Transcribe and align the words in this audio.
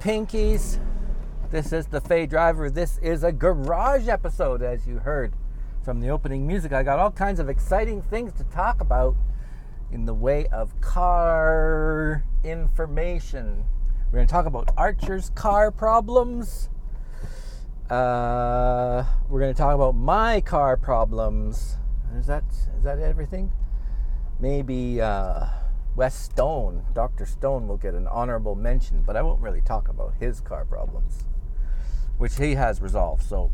Pinkies, 0.00 0.78
this 1.50 1.72
is 1.72 1.88
the 1.88 2.00
Fay 2.00 2.24
Driver. 2.26 2.70
This 2.70 2.98
is 2.98 3.24
a 3.24 3.32
garage 3.32 4.06
episode, 4.06 4.62
as 4.62 4.86
you 4.86 4.98
heard 4.98 5.32
from 5.82 6.00
the 6.00 6.08
opening 6.08 6.46
music. 6.46 6.72
I 6.72 6.84
got 6.84 7.00
all 7.00 7.10
kinds 7.10 7.40
of 7.40 7.48
exciting 7.48 8.02
things 8.02 8.32
to 8.34 8.44
talk 8.44 8.80
about 8.80 9.16
in 9.90 10.04
the 10.04 10.14
way 10.14 10.46
of 10.52 10.80
car 10.80 12.22
information. 12.44 13.64
We're 14.06 14.18
going 14.18 14.28
to 14.28 14.32
talk 14.32 14.46
about 14.46 14.72
Archer's 14.76 15.30
car 15.30 15.72
problems. 15.72 16.70
Uh, 17.90 19.02
we're 19.28 19.40
going 19.40 19.52
to 19.52 19.58
talk 19.58 19.74
about 19.74 19.96
my 19.96 20.40
car 20.40 20.76
problems. 20.76 21.76
Is 22.16 22.26
that 22.26 22.44
is 22.76 22.84
that 22.84 23.00
everything? 23.00 23.50
Maybe 24.38 25.00
uh, 25.00 25.46
Wes 25.98 26.14
Stone, 26.14 26.84
Dr. 26.94 27.26
Stone, 27.26 27.66
will 27.66 27.76
get 27.76 27.92
an 27.92 28.06
honorable 28.06 28.54
mention, 28.54 29.02
but 29.02 29.16
I 29.16 29.22
won't 29.22 29.40
really 29.40 29.60
talk 29.60 29.88
about 29.88 30.14
his 30.20 30.40
car 30.40 30.64
problems, 30.64 31.24
which 32.18 32.36
he 32.36 32.54
has 32.54 32.80
resolved. 32.80 33.24
So, 33.24 33.50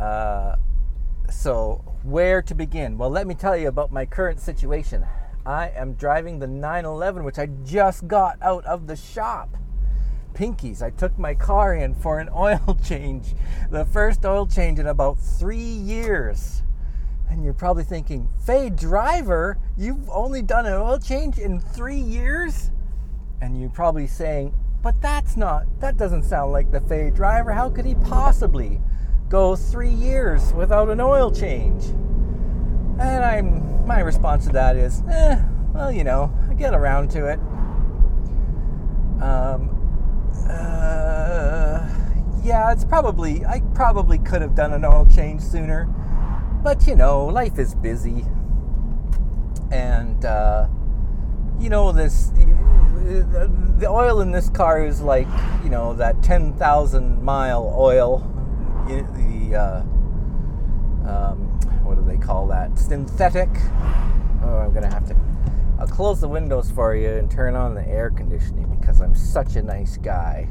uh, 0.00 0.56
so 1.28 1.84
where 2.04 2.40
to 2.40 2.54
begin? 2.54 2.96
Well, 2.96 3.10
let 3.10 3.26
me 3.26 3.34
tell 3.34 3.54
you 3.54 3.68
about 3.68 3.92
my 3.92 4.06
current 4.06 4.40
situation. 4.40 5.04
I 5.44 5.68
am 5.76 5.92
driving 5.92 6.38
the 6.38 6.46
911, 6.46 7.22
which 7.22 7.38
I 7.38 7.48
just 7.66 8.08
got 8.08 8.38
out 8.40 8.64
of 8.64 8.86
the 8.86 8.96
shop. 8.96 9.58
Pinkies, 10.32 10.80
I 10.80 10.88
took 10.88 11.18
my 11.18 11.34
car 11.34 11.74
in 11.74 11.94
for 11.94 12.18
an 12.18 12.30
oil 12.34 12.78
change, 12.82 13.34
the 13.70 13.84
first 13.84 14.24
oil 14.24 14.46
change 14.46 14.78
in 14.78 14.86
about 14.86 15.18
three 15.18 15.58
years. 15.58 16.63
And 17.28 17.44
you're 17.44 17.54
probably 17.54 17.84
thinking, 17.84 18.28
Fay 18.44 18.70
driver, 18.70 19.58
you've 19.76 20.08
only 20.08 20.42
done 20.42 20.66
an 20.66 20.74
oil 20.74 20.98
change 20.98 21.38
in 21.38 21.60
three 21.60 21.98
years? 21.98 22.70
And 23.40 23.60
you're 23.60 23.70
probably 23.70 24.06
saying, 24.06 24.54
but 24.82 25.00
that's 25.00 25.36
not, 25.36 25.64
that 25.80 25.96
doesn't 25.96 26.24
sound 26.24 26.52
like 26.52 26.70
the 26.70 26.80
Fay 26.80 27.10
driver. 27.10 27.52
How 27.52 27.70
could 27.70 27.86
he 27.86 27.94
possibly 27.94 28.80
go 29.28 29.56
three 29.56 29.90
years 29.90 30.52
without 30.52 30.90
an 30.90 31.00
oil 31.00 31.30
change? 31.30 31.84
And 33.00 33.24
I'm, 33.24 33.86
my 33.86 34.00
response 34.00 34.46
to 34.46 34.52
that 34.52 34.76
is, 34.76 35.02
eh, 35.10 35.42
well, 35.72 35.90
you 35.90 36.04
know, 36.04 36.32
I 36.48 36.54
get 36.54 36.74
around 36.74 37.10
to 37.12 37.26
it. 37.26 37.38
Um, 39.22 39.70
uh, 40.48 41.88
yeah, 42.44 42.70
it's 42.70 42.84
probably, 42.84 43.44
I 43.44 43.60
probably 43.74 44.18
could 44.18 44.42
have 44.42 44.54
done 44.54 44.72
an 44.72 44.84
oil 44.84 45.06
change 45.06 45.40
sooner 45.40 45.88
but 46.64 46.86
you 46.86 46.96
know, 46.96 47.26
life 47.26 47.58
is 47.58 47.74
busy, 47.74 48.24
and 49.70 50.24
uh, 50.24 50.66
you 51.60 51.68
know 51.68 51.92
this. 51.92 52.32
The 53.76 53.86
oil 53.86 54.22
in 54.22 54.30
this 54.30 54.48
car 54.48 54.82
is 54.84 55.02
like 55.02 55.28
you 55.62 55.68
know 55.68 55.92
that 55.94 56.22
ten 56.22 56.54
thousand 56.54 57.22
mile 57.22 57.72
oil. 57.78 58.30
The 58.88 59.54
uh, 59.54 59.80
um, 61.06 61.36
what 61.84 61.96
do 61.96 62.04
they 62.04 62.16
call 62.16 62.46
that? 62.48 62.78
Synthetic. 62.78 63.50
Oh, 64.42 64.58
I'm 64.64 64.72
gonna 64.72 64.92
have 64.92 65.06
to. 65.08 65.16
I'll 65.78 65.86
close 65.86 66.20
the 66.20 66.28
windows 66.28 66.70
for 66.70 66.96
you 66.96 67.10
and 67.10 67.30
turn 67.30 67.56
on 67.56 67.74
the 67.74 67.86
air 67.86 68.08
conditioning 68.08 68.74
because 68.80 69.02
I'm 69.02 69.14
such 69.14 69.56
a 69.56 69.62
nice 69.62 69.98
guy. 69.98 70.48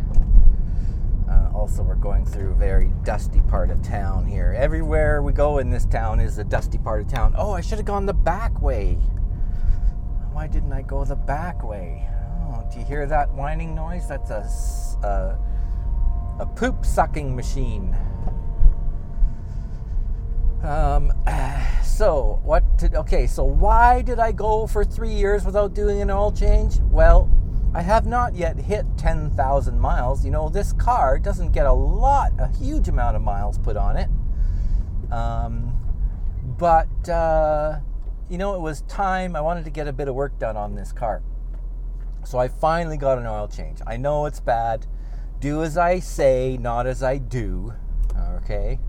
Uh, 1.33 1.49
also, 1.55 1.81
we're 1.81 1.95
going 1.95 2.25
through 2.25 2.51
a 2.51 2.55
very 2.55 2.91
dusty 3.03 3.41
part 3.41 3.71
of 3.71 3.81
town 3.81 4.25
here. 4.25 4.53
Everywhere 4.55 5.23
we 5.23 5.33
go 5.33 5.57
in 5.57 5.69
this 5.69 5.85
town 5.85 6.19
is 6.19 6.37
a 6.37 6.43
dusty 6.43 6.77
part 6.77 7.01
of 7.01 7.07
town. 7.07 7.33
Oh, 7.35 7.51
I 7.53 7.61
should 7.61 7.79
have 7.79 7.87
gone 7.87 8.05
the 8.05 8.13
back 8.13 8.61
way. 8.61 8.95
Why 10.31 10.47
didn't 10.47 10.73
I 10.73 10.83
go 10.83 11.03
the 11.05 11.15
back 11.15 11.63
way? 11.63 12.07
Oh, 12.43 12.63
do 12.71 12.79
you 12.79 12.85
hear 12.85 13.07
that 13.07 13.33
whining 13.33 13.73
noise? 13.73 14.07
That's 14.07 14.29
a, 14.29 14.47
a, 15.07 16.41
a 16.41 16.45
poop 16.45 16.85
sucking 16.85 17.35
machine. 17.35 17.95
Um, 20.61 21.13
so, 21.83 22.41
what 22.43 22.77
did, 22.77 22.93
okay, 22.93 23.25
so 23.25 23.43
why 23.43 24.03
did 24.03 24.19
I 24.19 24.33
go 24.33 24.67
for 24.67 24.85
three 24.85 25.13
years 25.13 25.45
without 25.45 25.73
doing 25.73 26.01
an 26.01 26.11
oil 26.11 26.31
change? 26.31 26.77
Well, 26.91 27.27
I 27.75 27.81
have 27.81 28.05
not 28.05 28.35
yet 28.35 28.57
hit 28.57 28.85
10,000 28.97 29.79
miles. 29.79 30.23
You 30.23 30.29
know, 30.29 30.47
this 30.47 30.73
car 30.73 31.17
doesn't 31.17 31.53
get 31.53 31.65
a 31.65 31.73
lot, 31.73 32.31
a 32.37 32.47
huge 32.57 32.87
amount 32.87 33.15
of 33.15 33.23
miles 33.23 33.57
put 33.57 33.75
on 33.75 33.97
it. 33.97 34.09
Um, 35.11 35.75
but, 36.57 37.09
uh, 37.09 37.79
you 38.29 38.37
know, 38.37 38.53
it 38.53 38.61
was 38.61 38.81
time. 38.81 39.35
I 39.35 39.41
wanted 39.41 39.65
to 39.65 39.71
get 39.71 39.87
a 39.87 39.93
bit 39.93 40.07
of 40.07 40.13
work 40.13 40.37
done 40.37 40.55
on 40.55 40.75
this 40.75 40.91
car. 40.91 41.23
So 42.25 42.37
I 42.37 42.47
finally 42.47 42.97
got 42.97 43.17
an 43.17 43.25
oil 43.25 43.47
change. 43.47 43.79
I 43.87 43.97
know 43.97 44.27
it's 44.27 44.39
bad. 44.39 44.85
Do 45.39 45.63
as 45.63 45.75
I 45.75 45.99
say, 45.99 46.57
not 46.57 46.85
as 46.85 47.01
I 47.01 47.17
do. 47.17 47.73
Okay? 48.35 48.79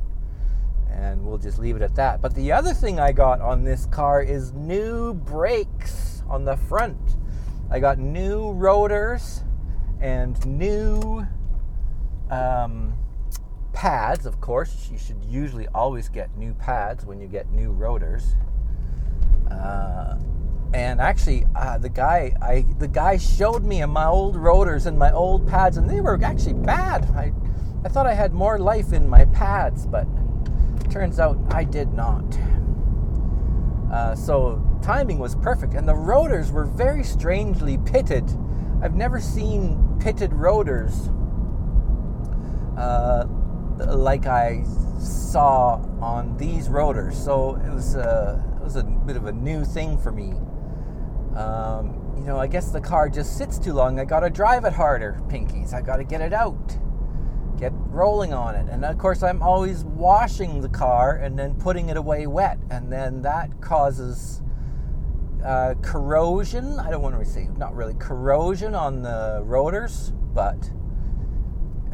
And 0.90 1.24
we'll 1.24 1.38
just 1.38 1.58
leave 1.58 1.74
it 1.74 1.82
at 1.82 1.94
that. 1.96 2.20
But 2.20 2.34
the 2.34 2.52
other 2.52 2.74
thing 2.74 3.00
I 3.00 3.12
got 3.12 3.40
on 3.40 3.64
this 3.64 3.86
car 3.86 4.22
is 4.22 4.52
new 4.52 5.14
brakes 5.14 6.22
on 6.28 6.44
the 6.44 6.56
front. 6.56 7.16
I 7.70 7.80
got 7.80 7.98
new 7.98 8.52
rotors 8.52 9.42
and 10.00 10.44
new 10.47 11.26
um, 12.30 12.94
pads, 13.72 14.26
of 14.26 14.41
course. 14.41 14.88
You 14.91 14.98
should 14.98 15.25
usually 15.25 15.66
always 15.69 16.08
get 16.08 16.36
new 16.36 16.54
pads 16.54 17.04
when 17.04 17.20
you 17.20 17.26
get 17.26 17.50
new 17.50 17.70
rotors. 17.70 18.36
Uh, 19.50 20.19
and 20.72 21.00
actually, 21.00 21.47
uh, 21.54 21.78
the 21.78 21.88
guy 21.88 22.34
I 22.42 22.66
the 22.78 22.88
guy 22.88 23.16
showed 23.16 23.64
me 23.64 23.84
my 23.84 24.06
old 24.06 24.36
rotors 24.36 24.86
and 24.86 24.98
my 24.98 25.12
old 25.12 25.46
pads, 25.46 25.76
and 25.76 25.88
they 25.88 26.00
were 26.00 26.19
actually 26.22 26.54
bad. 26.54 27.04
I 27.10 27.32
I 27.84 27.88
thought 27.88 28.06
I 28.06 28.14
had 28.14 28.32
more 28.32 28.58
life 28.58 28.92
in 28.92 29.08
my 29.08 29.25
pads, 29.26 29.86
but 29.86 30.06
turns 30.91 31.20
out 31.20 31.38
I 31.50 31.64
did 31.64 31.92
not. 31.92 32.25
Uh, 33.92 34.14
so 34.14 34.62
timing 34.82 35.18
was 35.18 35.34
perfect, 35.36 35.74
and 35.74 35.86
the 35.86 35.94
rotors 35.94 36.50
were 36.50 36.64
very 36.64 37.04
strangely 37.04 37.78
pitted. 37.78 38.24
I've 38.82 38.94
never 38.94 39.20
seen 39.20 39.98
pitted 40.00 40.32
rotors 40.32 41.08
uh, 42.76 43.26
like 43.78 44.26
I 44.26 44.64
saw 44.98 45.76
on 46.00 46.36
these 46.36 46.68
rotors. 46.68 47.16
So 47.16 47.56
it 47.56 47.72
was 47.72 47.94
a, 47.94 48.42
it 48.56 48.62
was 48.62 48.76
a 48.76 48.82
bit 48.82 49.16
of 49.16 49.26
a 49.26 49.32
new 49.32 49.64
thing 49.64 49.98
for 49.98 50.12
me. 50.12 50.32
Um, 51.36 52.00
you 52.16 52.24
know, 52.24 52.38
I 52.38 52.46
guess 52.46 52.70
the 52.70 52.80
car 52.80 53.08
just 53.08 53.36
sits 53.36 53.58
too 53.58 53.72
long. 53.72 53.98
I 53.98 54.04
got 54.04 54.20
to 54.20 54.30
drive 54.30 54.64
it 54.64 54.72
harder, 54.72 55.20
pinkies. 55.28 55.72
I 55.72 55.82
got 55.82 55.96
to 55.96 56.04
get 56.04 56.20
it 56.20 56.32
out 56.32 56.78
get 57.64 57.72
rolling 57.88 58.34
on 58.34 58.54
it. 58.54 58.69
And 58.69 58.84
of 58.84 58.98
course, 58.98 59.22
I'm 59.22 59.42
always 59.42 59.84
washing 59.84 60.60
the 60.60 60.69
car 60.69 61.16
and 61.16 61.38
then 61.38 61.54
putting 61.54 61.88
it 61.88 61.97
away 61.97 62.26
wet, 62.26 62.58
and 62.70 62.92
then 62.92 63.22
that 63.22 63.60
causes 63.60 64.42
uh, 65.44 65.75
corrosion. 65.80 66.78
I 66.78 66.91
don't 66.91 67.02
want 67.02 67.19
to 67.19 67.25
say 67.25 67.48
not 67.56 67.75
really 67.75 67.94
corrosion 67.94 68.75
on 68.75 69.02
the 69.02 69.43
rotors, 69.44 70.12
but 70.34 70.70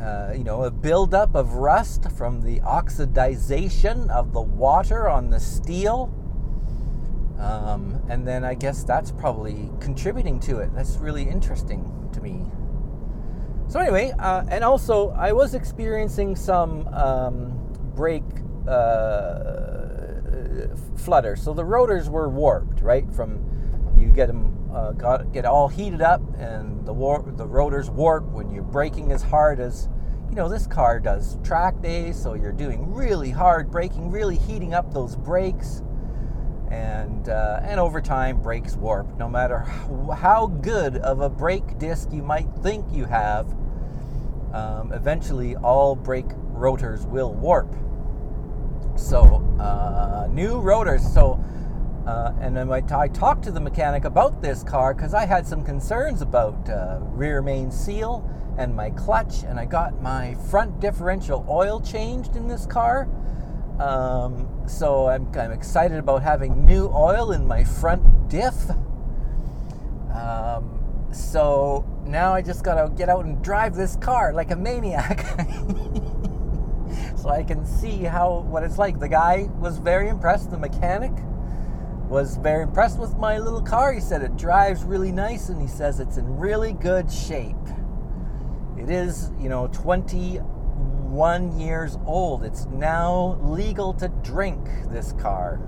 uh, 0.01 0.33
you 0.37 0.45
know, 0.45 0.65
a 0.65 0.71
buildup 0.71 1.35
of 1.35 1.55
rust 1.55 2.11
from 2.13 2.41
the 2.41 2.59
oxidization 2.61 4.11
of 4.11 4.33
the 4.33 4.41
water 4.41 5.09
on 5.09 5.31
the 5.31 5.39
steel. 5.39 6.13
Um, 7.39 8.03
and 8.09 8.27
then 8.27 8.45
I 8.45 8.55
guess 8.55 8.83
that's 8.83 9.13
probably 9.13 9.71
contributing 9.81 10.41
to 10.41 10.59
it. 10.59 10.75
That's 10.75 10.97
really 10.97 11.29
interesting 11.29 12.11
to 12.13 12.21
me. 12.21 12.45
So 13.71 13.79
anyway, 13.79 14.13
uh, 14.19 14.43
and 14.49 14.65
also 14.65 15.11
I 15.11 15.31
was 15.31 15.55
experiencing 15.55 16.35
some 16.35 16.89
um, 16.89 17.57
brake 17.95 18.25
uh, 18.67 20.67
flutter. 20.97 21.37
So 21.37 21.55
the 21.55 21.65
rotors 21.65 22.11
were 22.11 22.29
warped, 22.29 22.81
right? 22.81 23.09
From 23.13 23.39
you 23.97 24.09
get 24.09 24.27
them 24.27 24.69
uh, 24.75 24.91
got, 24.91 25.33
get 25.33 25.45
all 25.45 25.69
heated 25.69 26.03
up, 26.03 26.21
and 26.37 26.85
the 26.85 26.93
war- 26.93 27.25
the 27.37 27.47
rotors 27.47 27.91
warp 27.91 28.25
when 28.25 28.51
you're 28.51 28.65
braking 28.65 29.13
as 29.13 29.23
hard 29.23 29.61
as 29.61 29.89
you 30.31 30.35
know 30.35 30.49
this 30.49 30.67
car 30.67 30.99
does 30.99 31.39
track 31.45 31.81
days. 31.81 32.21
So 32.21 32.35
you're 32.35 32.51
doing 32.51 32.93
really 32.93 33.31
hard 33.31 33.71
braking, 33.71 34.11
really 34.11 34.37
heating 34.37 34.75
up 34.75 34.93
those 34.93 35.15
brakes 35.15 35.85
and 36.71 37.29
uh, 37.29 37.61
and 37.63 37.81
over 37.81 38.01
time 38.01 38.41
brakes 38.41 38.77
warp. 38.77 39.17
No 39.19 39.29
matter 39.29 39.59
how 40.17 40.47
good 40.47 40.97
of 40.97 41.21
a 41.21 41.29
brake 41.29 41.79
disc 41.79 42.11
you 42.13 42.23
might 42.23 42.49
think 42.63 42.87
you 42.93 43.05
have, 43.05 43.47
um, 44.53 44.93
eventually 44.93 45.57
all 45.57 45.97
brake 45.97 46.31
rotors 46.53 47.07
will 47.07 47.35
warp. 47.35 47.75
So 48.97 49.21
uh, 49.61 50.29
new 50.31 50.61
rotors. 50.61 51.03
So 51.13 51.43
Uh, 52.07 52.33
and 52.41 52.57
then 52.57 52.73
I, 52.73 52.81
t- 52.81 52.95
I 52.95 53.09
talked 53.09 53.45
to 53.45 53.53
the 53.53 53.61
mechanic 53.61 54.05
about 54.05 54.41
this 54.41 54.65
car 54.65 54.95
because 54.95 55.13
I 55.15 55.27
had 55.27 55.47
some 55.47 55.63
concerns 55.63 56.23
about 56.23 56.57
uh, 56.69 56.99
rear 57.15 57.43
main 57.43 57.71
seal 57.71 58.25
and 58.57 58.75
my 58.75 58.91
clutch, 58.91 59.45
and 59.45 59.61
I 59.61 59.67
got 59.67 60.01
my 60.01 60.35
front 60.51 60.81
differential 60.81 61.45
oil 61.47 61.79
changed 61.79 62.37
in 62.37 62.49
this 62.49 62.67
car. 62.67 63.07
Um, 63.81 64.47
so 64.69 65.09
I'm, 65.09 65.27
I'm 65.35 65.53
excited 65.53 65.99
about 65.99 66.23
having 66.23 66.67
new 66.67 66.91
oil 66.95 67.33
in 67.33 67.47
my 67.47 67.65
front 67.65 68.29
diff. 68.29 68.55
Um, 70.15 71.09
so 71.13 71.87
now 72.05 72.35
I 72.35 72.43
just 72.43 72.63
gotta 72.63 72.91
get 72.95 73.09
out 73.09 73.25
and 73.25 73.43
drive 73.43 73.75
this 73.75 73.97
car 73.97 74.35
like 74.35 74.51
a 74.51 74.57
maniac. 74.57 75.21
so 77.17 77.31
I 77.31 77.43
can 77.43 77.65
see 77.65 78.03
how 78.05 78.41
what 78.41 78.65
it's 78.65 78.77
like. 78.77 79.01
The 79.01 79.09
guy 79.09 79.49
was 79.59 79.79
very 79.79 80.09
impressed, 80.09 80.51
the 80.51 80.59
mechanic 80.59 81.13
was 82.11 82.37
very 82.37 82.65
impressed 82.65 82.99
with 82.99 83.17
my 83.17 83.39
little 83.39 83.63
car. 83.63 83.95
He 83.95 84.01
said 84.01 84.21
it 84.21 84.37
drives 84.37 84.83
really 84.83 85.13
nice 85.13 85.49
and 85.49 85.59
he 85.59 85.69
says 85.69 86.01
it's 86.01 86.19
in 86.19 86.37
really 86.37 86.75
good 86.75 87.11
shape. 87.11 87.57
It 88.77 88.91
is, 88.91 89.31
you 89.39 89.49
know, 89.49 89.69
21 91.11 91.59
years 91.59 91.99
old. 92.07 92.45
It's 92.45 92.67
now 92.67 93.37
legal 93.43 93.93
to 93.95 94.07
drink 94.23 94.65
this 94.91 95.13
car 95.15 95.61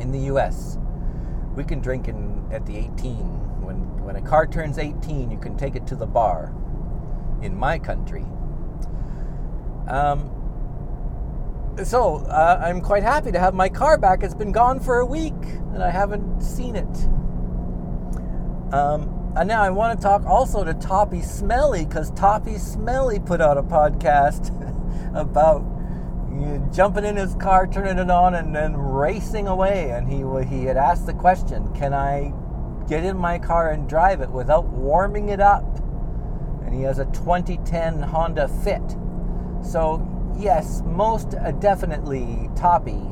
in 0.00 0.10
the 0.10 0.20
US. 0.32 0.78
We 1.54 1.64
can 1.64 1.80
drink 1.80 2.08
in 2.08 2.48
at 2.50 2.64
the 2.64 2.78
18. 2.78 3.62
When 3.62 3.76
when 4.02 4.16
a 4.16 4.22
car 4.22 4.46
turns 4.46 4.78
18, 4.78 5.30
you 5.30 5.36
can 5.36 5.54
take 5.58 5.76
it 5.76 5.86
to 5.88 5.96
the 5.96 6.06
bar 6.06 6.54
in 7.42 7.54
my 7.54 7.78
country. 7.78 8.24
Um, 9.86 10.30
so 11.84 12.24
uh, 12.24 12.62
I'm 12.64 12.80
quite 12.80 13.02
happy 13.02 13.32
to 13.32 13.38
have 13.38 13.52
my 13.52 13.68
car 13.68 13.98
back. 13.98 14.22
It's 14.22 14.34
been 14.34 14.52
gone 14.52 14.80
for 14.80 15.00
a 15.00 15.06
week 15.06 15.42
and 15.74 15.82
I 15.82 15.90
haven't 15.90 16.40
seen 16.40 16.74
it. 16.74 17.08
Um, 18.72 19.23
and 19.36 19.48
now 19.48 19.62
I 19.62 19.70
want 19.70 19.98
to 19.98 20.02
talk 20.02 20.24
also 20.26 20.62
to 20.62 20.74
Toppy 20.74 21.20
Smelly 21.20 21.84
because 21.84 22.10
Toppy 22.12 22.56
Smelly 22.56 23.18
put 23.18 23.40
out 23.40 23.58
a 23.58 23.62
podcast 23.62 24.50
about 25.14 25.64
jumping 26.72 27.04
in 27.04 27.16
his 27.16 27.34
car, 27.34 27.66
turning 27.66 27.98
it 27.98 28.10
on, 28.10 28.34
and 28.34 28.54
then 28.54 28.76
racing 28.76 29.48
away. 29.48 29.90
And 29.90 30.08
he 30.08 30.18
he 30.48 30.64
had 30.64 30.76
asked 30.76 31.06
the 31.06 31.14
question, 31.14 31.72
"Can 31.74 31.92
I 31.92 32.32
get 32.88 33.04
in 33.04 33.16
my 33.16 33.38
car 33.38 33.70
and 33.70 33.88
drive 33.88 34.20
it 34.20 34.30
without 34.30 34.66
warming 34.66 35.30
it 35.30 35.40
up?" 35.40 35.64
And 36.64 36.72
he 36.72 36.82
has 36.82 37.00
a 37.00 37.06
2010 37.06 38.02
Honda 38.02 38.46
Fit. 38.46 38.96
So 39.62 40.06
yes, 40.38 40.82
most 40.86 41.34
definitely, 41.58 42.50
Toppy, 42.54 43.02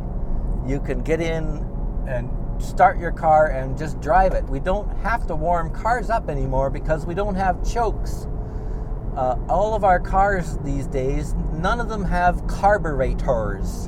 you 0.67 0.79
can 0.79 1.03
get 1.03 1.21
in 1.21 1.69
and 2.07 2.31
start 2.63 2.99
your 2.99 3.13
car 3.13 3.49
and 3.49 3.77
just 3.77 4.01
drive 4.01 4.33
it. 4.33 4.45
We 4.45 4.61
don't 4.61 4.89
have 4.99 5.27
to 5.27 5.37
warm 5.37 5.71
cars 5.71 6.11
up 6.11 6.29
anymore 6.29 6.71
because 6.71 7.07
we 7.07 7.15
don't 7.15 7.35
have 7.35 7.69
chokes. 7.69 8.27
Uh, 9.17 9.37
all 9.49 9.75
of 9.75 9.85
our 9.85 10.01
cars 10.01 10.59
these 10.59 10.87
days, 10.87 11.35
none 11.53 11.81
of 11.81 11.89
them 11.89 12.05
have 12.05 12.47
carburetors. 12.47 13.87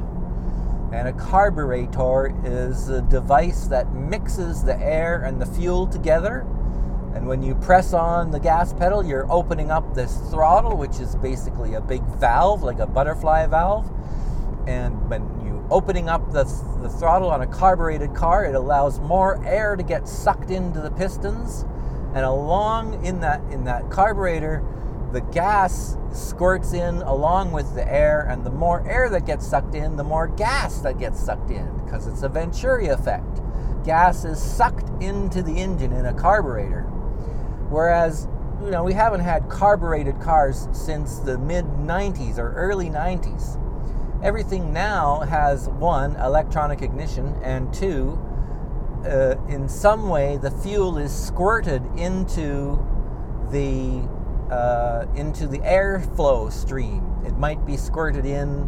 And 0.93 1.09
a 1.09 1.12
carburetor 1.12 2.35
is 2.44 2.88
a 2.88 3.03
device 3.03 3.67
that 3.69 3.93
mixes 3.93 4.62
the 4.62 4.77
air 4.77 5.23
and 5.23 5.41
the 5.41 5.47
fuel 5.47 5.87
together 5.87 6.47
and 7.15 7.29
when 7.29 7.43
you 7.43 7.55
press 7.55 7.93
on 7.93 8.32
the 8.32 8.41
gas 8.41 8.73
pedal, 8.73 9.05
you're 9.05 9.31
opening 9.31 9.70
up 9.70 9.94
this 9.94 10.17
throttle, 10.31 10.77
which 10.77 10.99
is 10.99 11.15
basically 11.15 11.75
a 11.75 11.81
big 11.81 12.03
valve, 12.03 12.65
like 12.65 12.81
a 12.81 12.87
butterfly 12.87 13.47
valve. 13.47 13.88
And 14.67 15.09
when 15.09 15.41
opening 15.70 16.08
up 16.08 16.32
the, 16.32 16.44
the 16.82 16.88
throttle 16.88 17.31
on 17.31 17.43
a 17.43 17.46
carbureted 17.46 18.14
car, 18.14 18.44
it 18.44 18.55
allows 18.55 19.00
more 19.00 19.44
air 19.44 19.76
to 19.76 19.82
get 19.82 20.08
sucked 20.08 20.50
into 20.50 20.81
the 20.81 20.90
pistons. 20.90 21.64
And 22.14 22.25
along 22.25 23.05
in 23.05 23.20
that 23.20 23.40
in 23.50 23.64
that 23.64 23.90
carburetor, 23.90 24.62
the 25.12 25.20
gas 25.20 25.96
squirts 26.12 26.72
in 26.72 26.96
along 27.02 27.52
with 27.52 27.75
the 27.75 27.90
air, 27.90 28.26
and 28.28 28.44
the 28.44 28.50
more 28.50 28.87
air 28.88 29.08
that 29.11 29.26
gets 29.26 29.46
sucked 29.46 29.75
in, 29.75 29.96
the 29.96 30.05
more 30.05 30.28
gas 30.28 30.81
that 30.81 30.99
gets 30.99 31.19
sucked 31.19 31.50
in, 31.50 31.76
because 31.84 32.06
it's 32.06 32.22
a 32.22 32.28
Venturi 32.28 32.88
effect. 32.88 33.40
Gas 33.84 34.25
is 34.25 34.43
sucked 34.43 34.90
into 35.02 35.43
the 35.43 35.52
engine 35.52 35.93
in 35.93 36.06
a 36.06 36.14
carburetor. 36.14 36.82
Whereas, 37.69 38.28
you 38.62 38.70
know, 38.70 38.84
we 38.84 38.93
haven't 38.93 39.20
had 39.20 39.49
carbureted 39.49 40.20
cars 40.20 40.69
since 40.72 41.19
the 41.19 41.38
mid 41.38 41.64
90s 41.64 42.38
or 42.38 42.52
early 42.52 42.88
90s. 42.90 43.60
Everything 44.25 44.73
now 44.73 45.21
has 45.21 45.69
one, 45.69 46.17
electronic 46.17 46.81
ignition, 46.81 47.38
and 47.43 47.73
two, 47.75 48.19
uh, 49.05 49.35
in 49.50 49.69
some 49.69 50.09
way 50.09 50.38
the 50.38 50.50
fuel 50.50 50.97
is 50.97 51.15
squirted 51.15 51.85
into 51.94 52.82
the 53.50 54.00
uh, 54.50 55.05
into 55.15 55.47
the 55.47 55.59
airflow 55.59 56.50
stream. 56.50 57.05
It 57.26 57.37
might 57.37 57.67
be 57.67 57.76
squirted 57.76 58.25
in 58.25 58.67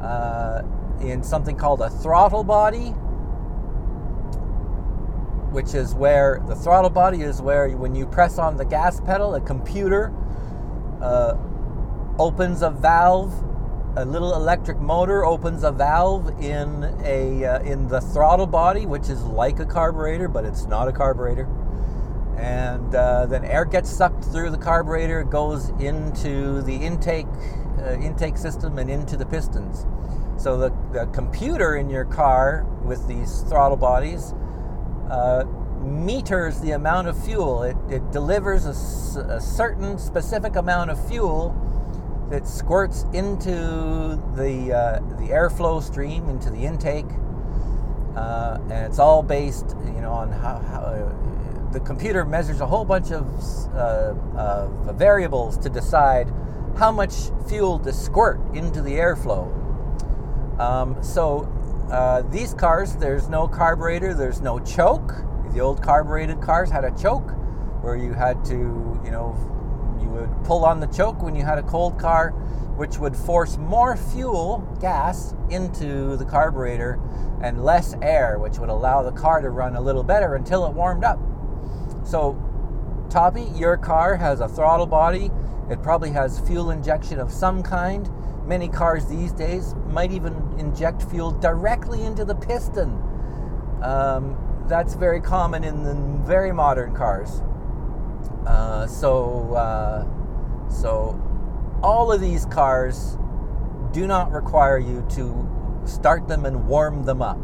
uh, 0.00 0.62
in 1.02 1.22
something 1.22 1.56
called 1.56 1.82
a 1.82 1.90
throttle 1.90 2.42
body, 2.42 2.92
which 5.52 5.74
is 5.74 5.94
where 5.94 6.42
the 6.48 6.54
throttle 6.56 6.88
body 6.88 7.20
is 7.20 7.42
where 7.42 7.68
when 7.76 7.94
you 7.94 8.06
press 8.06 8.38
on 8.38 8.56
the 8.56 8.64
gas 8.64 8.98
pedal, 8.98 9.34
a 9.34 9.42
computer 9.42 10.10
uh, 11.02 11.34
opens 12.18 12.62
a 12.62 12.70
valve. 12.70 13.44
A 13.96 14.04
little 14.04 14.34
electric 14.34 14.78
motor 14.78 15.24
opens 15.24 15.64
a 15.64 15.72
valve 15.72 16.28
in 16.40 16.84
a 17.02 17.44
uh, 17.44 17.60
in 17.62 17.88
the 17.88 18.00
throttle 18.00 18.46
body, 18.46 18.86
which 18.86 19.08
is 19.08 19.22
like 19.24 19.58
a 19.58 19.66
carburetor, 19.66 20.28
but 20.28 20.44
it's 20.44 20.66
not 20.66 20.86
a 20.86 20.92
carburetor. 20.92 21.48
And 22.38 22.94
uh, 22.94 23.26
then 23.26 23.44
air 23.44 23.64
gets 23.64 23.90
sucked 23.90 24.24
through 24.24 24.50
the 24.50 24.58
carburetor, 24.58 25.24
goes 25.24 25.70
into 25.80 26.62
the 26.62 26.74
intake 26.74 27.26
uh, 27.80 27.94
intake 27.94 28.36
system 28.36 28.78
and 28.78 28.88
into 28.88 29.16
the 29.16 29.26
pistons. 29.26 29.86
So 30.36 30.56
the, 30.56 30.72
the 30.92 31.06
computer 31.06 31.76
in 31.76 31.90
your 31.90 32.04
car 32.04 32.64
with 32.82 33.06
these 33.08 33.42
throttle 33.42 33.76
bodies 33.76 34.32
uh, 35.10 35.44
meters 35.80 36.60
the 36.60 36.70
amount 36.72 37.08
of 37.08 37.24
fuel. 37.24 37.62
It, 37.62 37.76
it 37.90 38.10
delivers 38.12 38.66
a, 38.66 39.20
a, 39.20 39.40
certain 39.40 39.98
specific 39.98 40.56
amount 40.56 40.90
of 40.90 41.08
fuel 41.08 41.54
that 42.30 42.46
squirts 42.46 43.04
into 43.12 43.50
the 44.36 44.72
uh, 44.72 45.00
the 45.18 45.28
airflow 45.30 45.82
stream, 45.82 46.28
into 46.28 46.50
the 46.50 46.64
intake, 46.64 47.06
uh, 48.16 48.58
and 48.62 48.72
it's 48.72 48.98
all 48.98 49.22
based, 49.22 49.76
you 49.84 50.00
know, 50.00 50.12
on 50.12 50.30
how, 50.30 50.58
how 50.58 50.80
uh, 50.80 51.72
the 51.72 51.80
computer 51.80 52.24
measures 52.24 52.60
a 52.60 52.66
whole 52.66 52.84
bunch 52.84 53.12
of, 53.12 53.24
uh, 53.74 54.14
of 54.36 54.96
variables 54.96 55.56
to 55.58 55.68
decide 55.68 56.32
how 56.76 56.90
much 56.90 57.14
fuel 57.48 57.78
to 57.78 57.92
squirt 57.92 58.40
into 58.54 58.82
the 58.82 58.92
airflow. 58.92 59.48
Um, 60.58 61.00
so 61.02 61.48
uh, 61.90 62.22
these 62.30 62.54
cars, 62.54 62.96
there's 62.96 63.28
no 63.28 63.46
carburetor, 63.46 64.14
there's 64.14 64.40
no 64.40 64.58
choke. 64.58 65.14
The 65.52 65.60
old 65.60 65.82
carbureted 65.82 66.40
cars 66.40 66.70
had 66.70 66.84
a 66.84 66.90
choke 66.96 67.30
where 67.82 67.96
you 67.96 68.12
had 68.12 68.44
to, 68.46 69.00
you 69.04 69.10
know, 69.10 69.36
would 70.10 70.44
pull 70.44 70.64
on 70.64 70.80
the 70.80 70.86
choke 70.86 71.22
when 71.22 71.34
you 71.34 71.44
had 71.44 71.58
a 71.58 71.62
cold 71.62 71.98
car, 71.98 72.30
which 72.76 72.98
would 72.98 73.16
force 73.16 73.56
more 73.56 73.96
fuel, 73.96 74.58
gas, 74.80 75.34
into 75.50 76.16
the 76.16 76.24
carburetor 76.24 77.00
and 77.42 77.64
less 77.64 77.94
air, 78.02 78.38
which 78.38 78.58
would 78.58 78.68
allow 78.68 79.02
the 79.02 79.12
car 79.12 79.40
to 79.40 79.50
run 79.50 79.76
a 79.76 79.80
little 79.80 80.02
better 80.02 80.34
until 80.34 80.66
it 80.66 80.72
warmed 80.72 81.04
up. 81.04 81.18
So, 82.04 82.38
Toppy, 83.08 83.44
your 83.54 83.76
car 83.76 84.16
has 84.16 84.40
a 84.40 84.48
throttle 84.48 84.86
body. 84.86 85.30
It 85.70 85.82
probably 85.82 86.10
has 86.10 86.40
fuel 86.40 86.70
injection 86.70 87.18
of 87.18 87.32
some 87.32 87.62
kind 87.62 88.08
Many 88.50 88.68
cars 88.68 89.06
these 89.06 89.30
days 89.30 89.76
might 89.90 90.10
even 90.10 90.34
inject 90.58 91.04
fuel 91.04 91.30
directly 91.30 92.02
into 92.02 92.24
the 92.24 92.34
piston. 92.34 93.00
Um, 93.80 94.36
that's 94.66 94.94
very 94.94 95.20
common 95.20 95.62
in 95.62 95.84
the 95.84 95.94
very 96.26 96.50
modern 96.50 96.92
cars. 96.92 97.42
Uh, 98.46 98.86
so, 98.86 99.54
uh, 99.54 100.06
so 100.70 101.20
all 101.82 102.12
of 102.12 102.20
these 102.20 102.46
cars 102.46 103.16
do 103.92 104.06
not 104.06 104.32
require 104.32 104.78
you 104.78 105.06
to 105.10 105.48
start 105.84 106.28
them 106.28 106.44
and 106.44 106.66
warm 106.66 107.04
them 107.04 107.22
up. 107.22 107.40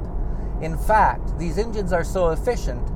In 0.60 0.76
fact, 0.76 1.38
these 1.38 1.58
engines 1.58 1.92
are 1.92 2.04
so 2.04 2.30
efficient 2.30 2.90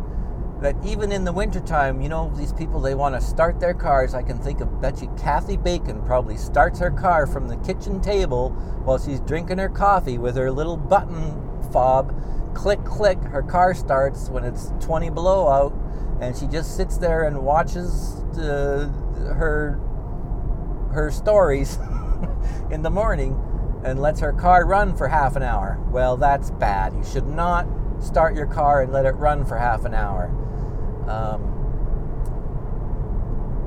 that 0.60 0.76
even 0.84 1.10
in 1.10 1.24
the 1.24 1.32
wintertime, 1.32 2.00
you 2.00 2.08
know, 2.08 2.30
these 2.36 2.52
people, 2.52 2.80
they 2.80 2.94
want 2.94 3.14
to 3.14 3.20
start 3.20 3.60
their 3.60 3.72
cars. 3.72 4.14
I 4.14 4.22
can 4.22 4.38
think 4.38 4.60
of, 4.60 4.80
bet 4.80 5.00
you 5.00 5.12
Kathy 5.18 5.56
Bacon 5.56 6.02
probably 6.02 6.36
starts 6.36 6.78
her 6.80 6.90
car 6.90 7.26
from 7.26 7.48
the 7.48 7.56
kitchen 7.58 8.00
table 8.00 8.50
while 8.84 8.98
she's 8.98 9.20
drinking 9.20 9.58
her 9.58 9.70
coffee 9.70 10.18
with 10.18 10.36
her 10.36 10.50
little 10.50 10.76
button 10.76 11.34
fob. 11.72 12.14
Click, 12.54 12.84
click, 12.84 13.18
her 13.22 13.42
car 13.42 13.74
starts 13.74 14.28
when 14.28 14.44
it's 14.44 14.72
20 14.80 15.08
below 15.10 15.48
out, 15.48 15.72
and 16.20 16.36
she 16.36 16.46
just 16.46 16.76
sits 16.76 16.98
there 16.98 17.24
and 17.24 17.42
watches 17.42 18.22
uh, 18.38 18.90
her, 19.34 19.80
her 20.92 21.10
stories 21.10 21.78
in 22.70 22.82
the 22.82 22.90
morning 22.90 23.38
and 23.84 24.00
lets 24.00 24.20
her 24.20 24.32
car 24.32 24.66
run 24.66 24.94
for 24.94 25.08
half 25.08 25.36
an 25.36 25.42
hour. 25.42 25.78
Well, 25.90 26.16
that's 26.16 26.50
bad. 26.50 26.92
You 26.92 27.04
should 27.04 27.26
not 27.26 27.66
start 28.00 28.34
your 28.34 28.46
car 28.46 28.82
and 28.82 28.92
let 28.92 29.06
it 29.06 29.12
run 29.12 29.44
for 29.46 29.56
half 29.56 29.84
an 29.84 29.94
hour. 29.94 30.26
Um, 31.08 31.50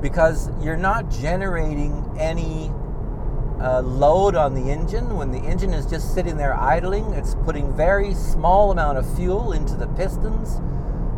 because 0.00 0.50
you're 0.62 0.76
not 0.76 1.10
generating 1.10 2.04
any 2.18 2.70
uh, 3.60 3.80
load 3.80 4.34
on 4.34 4.54
the 4.54 4.70
engine 4.70 5.16
when 5.16 5.30
the 5.30 5.38
engine 5.38 5.72
is 5.72 5.86
just 5.86 6.12
sitting 6.12 6.36
there 6.36 6.54
idling 6.54 7.04
it's 7.14 7.36
putting 7.46 7.74
very 7.74 8.12
small 8.12 8.72
amount 8.72 8.98
of 8.98 9.16
fuel 9.16 9.52
into 9.52 9.74
the 9.76 9.86
pistons 9.88 10.60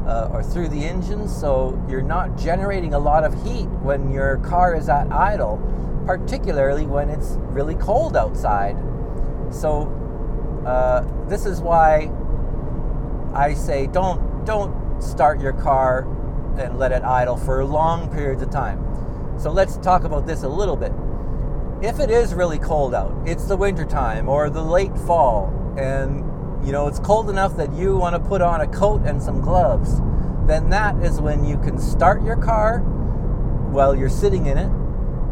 uh, 0.07 0.29
or 0.33 0.43
through 0.43 0.69
the 0.69 0.85
engine 0.85 1.29
so 1.29 1.81
you're 1.89 2.03
not 2.03 2.37
generating 2.39 2.95
a 2.95 2.99
lot 2.99 3.25
of 3.25 3.33
heat 3.45 3.67
when 3.83 4.11
your 4.11 4.39
car 4.39 4.75
is 4.75 4.89
at 4.89 5.11
idle 5.13 5.61
particularly 6.07 6.87
when 6.87 7.09
it's 7.09 7.37
really 7.51 7.75
cold 7.77 8.17
outside 8.17 8.77
so 9.51 9.93
uh, 10.67 11.05
this 11.29 11.47
is 11.47 11.61
why 11.61 12.11
i 13.35 13.53
say 13.53 13.87
don't 13.89 14.45
don't 14.45 15.03
start 15.03 15.41
your 15.41 15.53
car 15.53 16.07
and 16.59 16.79
let 16.79 16.93
it 16.93 17.03
idle 17.03 17.37
for 17.37 17.65
long 17.65 18.11
periods 18.11 18.43
of 18.43 18.51
time. 18.51 18.83
So 19.39 19.51
let's 19.51 19.77
talk 19.79 20.05
about 20.05 20.27
this 20.27 20.43
a 20.43 20.49
little 20.49 20.77
bit. 20.77 20.93
If 21.83 22.01
it 22.01 22.11
is 22.11 22.33
really 22.33 22.59
cold 22.59 22.95
out, 22.95 23.15
it's 23.27 23.45
the 23.45 23.57
winter 23.57 23.85
time 23.85 24.29
or 24.29 24.49
the 24.49 24.63
late 24.63 24.97
fall, 25.01 25.53
and 25.77 26.25
you 26.67 26.73
know 26.73 26.89
it's 26.89 26.99
cold 26.99 27.31
enough 27.31 27.57
that 27.57 27.73
you 27.73 27.97
want 27.97 28.21
to 28.21 28.29
put 28.29 28.43
on 28.43 28.61
a 28.61 28.67
coat 28.67 29.03
and 29.07 29.23
some 29.23 29.41
gloves, 29.41 30.01
then 30.47 30.69
that 30.71 30.97
is 30.97 31.21
when 31.21 31.45
you 31.45 31.57
can 31.59 31.79
start 31.79 32.25
your 32.25 32.37
car 32.37 32.81
while 33.71 33.95
you're 33.95 34.09
sitting 34.09 34.47
in 34.47 34.59
it 34.59 34.71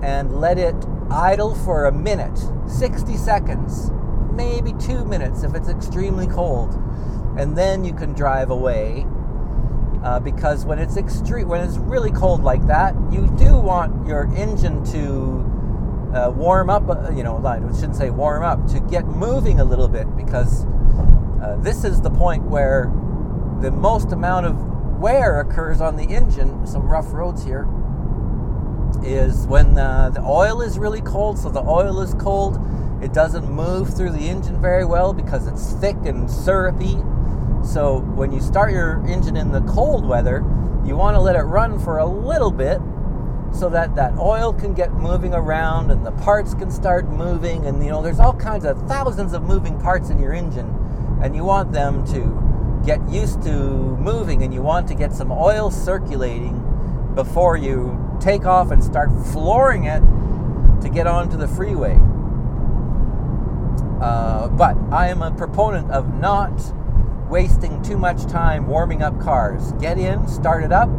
and 0.03 0.41
let 0.41 0.59
it 0.59 0.77
idle 1.11 1.55
for 1.57 1.87
a 1.87 1.93
minute, 1.93 2.39
60 2.69 3.17
seconds, 3.17 3.91
maybe 4.33 4.73
two 4.75 5.05
minutes 5.05 5.43
if 5.43 5.55
it's 5.55 5.69
extremely 5.69 6.29
cold. 6.29 6.75
And 7.37 7.59
then 7.59 7.85
you 7.85 7.93
can 7.93 8.13
drive 8.13 8.51
away 8.51 9.05
uh, 10.05 10.21
because 10.21 10.65
when 10.65 10.79
it's 10.79 10.97
extreme, 10.97 11.49
when 11.49 11.67
it's 11.67 11.79
really 11.79 12.13
cold 12.13 12.45
like 12.45 12.65
that, 12.67 12.95
you 13.11 13.27
do 13.37 13.57
want 13.57 14.07
your 14.07 14.33
engine 14.37 14.85
to 14.93 15.51
uh, 16.15 16.31
warm 16.31 16.71
up. 16.71 16.89
Uh, 16.89 17.11
you 17.11 17.25
know, 17.25 17.45
I 17.45 17.59
shouldn't 17.75 17.97
say 17.97 18.11
warm 18.11 18.45
up 18.45 18.67
to 18.69 18.81
get 18.81 19.07
moving 19.07 19.59
a 19.59 19.65
little 19.65 19.89
bit 19.89 20.17
because 20.17 20.67
uh, 21.45 21.57
this 21.57 21.85
is 21.85 22.01
the 22.01 22.11
point 22.11 22.43
where 22.45 22.93
the 23.61 23.71
most 23.71 24.13
amount 24.13 24.47
of 24.47 24.57
wear 24.99 25.41
occurs 25.41 25.81
on 25.81 25.97
the 25.97 26.05
engine. 26.05 26.67
Some 26.67 26.83
rough 26.83 27.13
roads 27.13 27.45
here 27.45 27.69
is 29.05 29.47
when 29.47 29.77
uh, 29.77 30.11
the 30.11 30.23
oil 30.23 30.61
is 30.63 30.79
really 30.79 31.03
cold. 31.03 31.39
So 31.39 31.51
the 31.51 31.63
oil 31.63 32.01
is 32.01 32.15
cold. 32.15 32.59
It 33.03 33.13
doesn't 33.13 33.51
move 33.51 33.95
through 33.95 34.13
the 34.13 34.29
engine 34.29 34.61
very 34.61 34.85
well 34.85 35.13
because 35.13 35.47
it's 35.47 35.73
thick 35.75 35.97
and 36.05 36.31
syrupy 36.31 36.97
so 37.65 38.01
when 38.01 38.31
you 38.31 38.41
start 38.41 38.73
your 38.73 39.05
engine 39.07 39.37
in 39.37 39.51
the 39.51 39.63
cold 39.63 40.07
weather, 40.07 40.45
you 40.85 40.97
want 40.97 41.17
to 41.17 41.21
let 41.21 41.35
it 41.35 41.43
run 41.43 41.79
for 41.79 41.99
a 41.99 42.07
little 42.07 42.51
bit 42.51 42.79
so 43.55 43.71
that 43.71 43.95
that 43.95 44.13
oil 44.19 44.53
can 44.53 44.75
get 44.75 44.93
moving 44.93 45.33
around 45.33 45.91
and 45.91 46.05
the 46.05 46.13
parts 46.13 46.53
can 46.55 46.71
start 46.71 47.09
moving 47.09 47.67
and 47.67 47.83
you 47.83 47.89
know 47.89 48.03
there's 48.03 48.19
all 48.19 48.35
kinds 48.35 48.65
of 48.65 48.77
thousands 48.89 49.33
of 49.33 49.45
moving 49.45 49.81
parts 49.81 50.11
in 50.11 50.19
your 50.19 50.33
engine 50.33 50.69
and 51.23 51.35
you 51.35 51.45
want 51.45 51.73
them 51.73 52.07
to 52.07 52.41
get 52.85 53.07
used 53.09 53.43
to 53.43 53.51
moving 53.51 54.43
and 54.43 54.53
you 54.53 54.63
want 54.63 54.87
to 54.89 54.95
get 54.95 55.13
some 55.13 55.33
oil 55.33 55.71
circulating 55.71 56.61
before 57.15 57.57
you 57.57 57.99
take 58.21 58.45
off 58.45 58.71
and 58.71 58.83
start 58.83 59.11
flooring 59.33 59.85
it 59.85 60.03
to 60.83 60.89
get 60.89 61.07
onto 61.07 61.37
the 61.37 61.49
freeway. 61.49 61.99
Uh, 64.01 64.49
but 64.49 64.77
I 64.93 65.09
am 65.09 65.23
a 65.23 65.31
proponent 65.31 65.91
of 65.91 66.13
not 66.21 66.53
wasting 67.31 67.83
too 67.83 67.97
much 67.97 68.27
time 68.27 68.67
warming 68.67 69.03
up 69.03 69.19
cars. 69.21 69.73
Get 69.75 69.99
in, 69.99 70.29
start 70.29 70.63
it 70.63 70.73
up, 70.73 70.91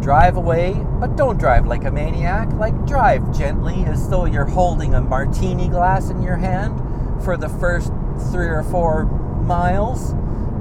drive 0.00 0.36
away, 0.36 0.74
but 0.98 1.16
don't 1.16 1.38
drive 1.38 1.66
like 1.66 1.84
a 1.84 1.90
maniac. 1.90 2.52
Like, 2.54 2.86
drive 2.86 3.36
gently 3.36 3.84
as 3.86 4.08
though 4.08 4.24
you're 4.24 4.44
holding 4.44 4.94
a 4.94 5.00
martini 5.00 5.68
glass 5.68 6.10
in 6.10 6.22
your 6.22 6.36
hand 6.36 6.80
for 7.22 7.36
the 7.36 7.48
first 7.48 7.92
three 8.32 8.48
or 8.48 8.64
four 8.64 9.04
miles 9.46 10.12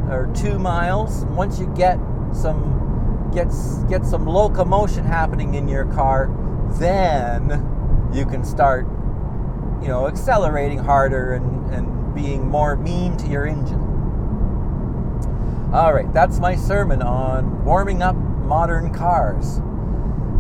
or 0.10 0.32
two 0.36 0.60
miles. 0.60 1.26
Once 1.26 1.60
you 1.60 1.68
get 1.76 2.00
some 2.34 3.30
get, 3.34 3.48
get 3.90 4.06
some 4.06 4.26
locomotion 4.26 5.04
happening 5.04 5.56
in 5.56 5.68
your 5.68 5.86
car, 5.86 6.30
then 6.80 8.10
you 8.14 8.26
can 8.26 8.44
start, 8.44 8.86
you 9.82 9.88
know, 9.88 10.08
accelerating 10.08 10.80
harder 10.80 11.34
and, 11.34 11.74
and 11.74 12.16
being 12.16 12.48
more 12.48 12.76
mean 12.76 13.18
to 13.18 13.28
your 13.28 13.46
engine. 13.46 13.82
All 15.74 15.94
right, 15.94 16.12
that's 16.14 16.40
my 16.40 16.56
sermon 16.56 17.02
on 17.02 17.66
warming 17.66 18.02
up 18.02 18.16
modern 18.16 18.94
cars. 18.94 19.60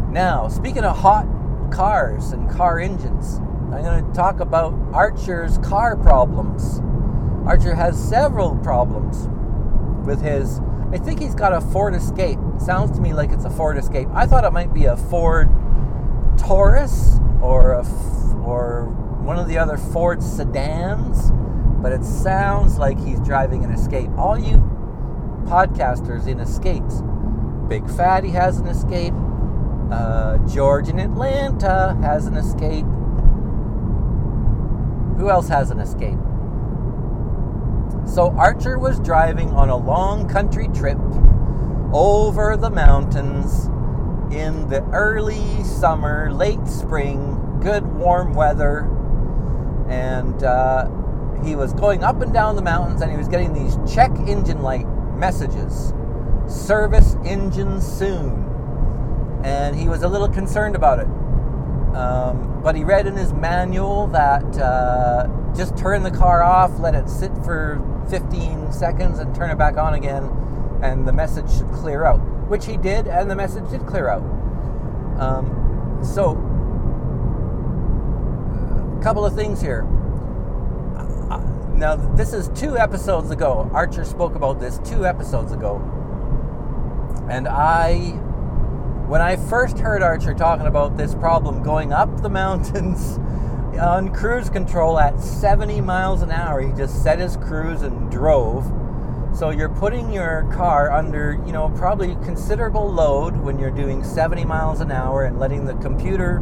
Now, 0.10 0.48
speaking 0.48 0.86
of 0.86 0.98
hot 0.98 1.28
cars 1.72 2.32
and 2.32 2.50
car 2.50 2.80
engines, 2.80 3.40
I'm 3.74 3.84
going 3.84 4.06
to 4.06 4.14
talk 4.14 4.40
about 4.40 4.74
Archer's 4.94 5.58
car 5.58 5.98
problems. 5.98 6.80
Archer 7.46 7.76
has 7.76 7.98
several 7.98 8.56
problems 8.58 9.28
with 10.06 10.22
his. 10.22 10.60
I 10.92 10.98
think 10.98 11.20
he's 11.20 11.36
got 11.36 11.54
a 11.54 11.62
Ford 11.62 11.94
Escape. 11.94 12.40
Sounds 12.60 12.92
to 12.96 13.02
me 13.02 13.14
like 13.14 13.32
it's 13.32 13.46
a 13.46 13.50
Ford 13.50 13.78
Escape. 13.78 14.08
I 14.14 14.26
thought 14.26 14.44
it 14.44 14.52
might 14.54 14.74
be 14.74 14.86
a 14.86 14.98
Ford 14.98 15.50
Taurus 16.38 17.20
or 17.42 17.74
a, 17.74 17.86
or 18.46 18.86
one 19.24 19.38
of 19.38 19.48
the 19.48 19.58
other 19.58 19.78
Ford 19.78 20.22
sedans, 20.22 21.32
but 21.82 21.92
it 21.92 22.04
sounds 22.04 22.78
like 22.78 23.00
he's 23.00 23.20
driving 23.20 23.64
an 23.64 23.72
Escape. 23.72 24.10
All 24.18 24.38
you 24.38 24.58
podcasters 25.46 26.28
in 26.28 26.40
escapes. 26.40 27.02
Big 27.70 27.88
Fatty 27.96 28.30
has 28.30 28.58
an 28.58 28.68
escape. 28.68 29.14
Uh, 29.92 30.38
George 30.48 30.90
in 30.90 31.00
Atlanta 31.00 31.98
has 32.02 32.26
an 32.26 32.36
escape. 32.36 32.86
Who 35.18 35.30
else 35.30 35.48
has 35.48 35.72
an 35.72 35.80
escape? 35.80 36.18
So 38.06 38.34
Archer 38.38 38.78
was 38.80 39.00
driving 39.00 39.52
on 39.52 39.70
a 39.70 39.76
long 39.76 40.28
country 40.28 40.68
trip 40.70 40.98
over 41.94 42.58
the 42.58 42.70
mountains 42.70 43.66
in 44.34 44.68
the 44.70 44.84
early 44.94 45.64
summer, 45.64 46.32
late 46.32 46.68
spring, 46.68 47.60
good 47.62 47.86
warm 47.86 48.34
weather, 48.34 48.90
and 49.90 50.44
uh, 50.44 50.88
he 51.44 51.56
was 51.56 51.74
going 51.74 52.04
up 52.04 52.22
and 52.22 52.34
down 52.34 52.56
the 52.56 52.62
mountains 52.62 53.02
and 53.02 53.12
he 53.12 53.18
was 53.18 53.28
getting 53.28 53.54
these 53.54 53.78
check 53.94 54.12
engine 54.28 54.62
light 54.62 54.88
messages 55.16 55.94
service 56.48 57.16
engine 57.26 57.82
soon. 57.82 58.44
And 59.44 59.76
he 59.76 59.88
was 59.88 60.04
a 60.04 60.08
little 60.08 60.30
concerned 60.30 60.76
about 60.76 61.00
it. 61.00 61.08
Um, 61.96 62.62
but 62.64 62.76
he 62.76 62.84
read 62.84 63.08
in 63.08 63.16
his 63.16 63.32
manual 63.34 64.08
that 64.08 64.58
uh, 64.58 65.28
just 65.56 65.78
turn 65.78 66.04
the 66.04 66.12
car 66.12 66.44
off, 66.44 66.80
let 66.80 66.96
it 66.96 67.10
sit 67.10 67.32
for 67.44 67.80
15 68.10 68.72
seconds, 68.72 69.20
and 69.20 69.34
turn 69.36 69.50
it 69.50 69.58
back 69.58 69.78
on 69.78 69.94
again, 69.94 70.24
and 70.82 71.08
the 71.08 71.14
message 71.14 71.52
should 71.52 71.72
clear 71.72 72.06
out. 72.06 72.20
Which 72.50 72.66
he 72.66 72.78
did, 72.78 73.08
and 73.08 73.30
the 73.30 73.36
message 73.36 73.70
did 73.70 73.86
clear 73.86 74.10
out. 74.10 74.24
Um, 75.20 76.00
so, 76.04 76.32
a 79.00 79.04
couple 79.04 79.26
of 79.26 79.34
things 79.36 79.62
here. 79.62 79.88
Now, 81.76 81.98
this 81.98 82.32
is 82.32 82.48
two 82.56 82.78
episodes 82.78 83.32
ago. 83.32 83.70
Archer 83.74 84.06
spoke 84.06 84.36
about 84.36 84.62
this 84.62 84.80
two 84.86 85.06
episodes 85.06 85.52
ago. 85.52 85.82
And 87.30 87.50
I, 87.50 88.12
when 89.08 89.22
I 89.22 89.36
first 89.36 89.80
heard 89.80 90.02
Archer 90.02 90.34
talking 90.34 90.68
about 90.68 90.96
this 90.96 91.14
problem 91.16 91.64
going 91.64 91.92
up 91.92 92.22
the 92.22 92.30
mountains 92.42 93.20
on 93.78 94.14
cruise 94.14 94.50
control 94.50 95.00
at 95.00 95.20
70 95.20 95.82
miles 95.82 96.22
an 96.22 96.32
hour, 96.32 96.62
he 96.62 96.72
just 96.74 97.04
set 97.04 97.20
his 97.20 97.38
cruise 97.38 97.82
and 97.82 98.12
drove. 98.12 98.66
So 99.36 99.50
you're 99.50 99.70
putting 99.70 100.12
your 100.12 100.50
car 100.54 100.92
under, 100.92 101.42
you 101.46 101.52
know, 101.52 101.70
probably 101.78 102.16
considerable 102.24 102.90
load 102.92 103.36
when 103.36 103.60
you're 103.60 103.72
doing 103.72 104.04
70 104.04 104.46
miles 104.46 104.82
an 104.82 104.92
hour 104.92 105.24
and 105.26 105.40
letting 105.40 105.66
the 105.66 105.76
computer 105.76 106.40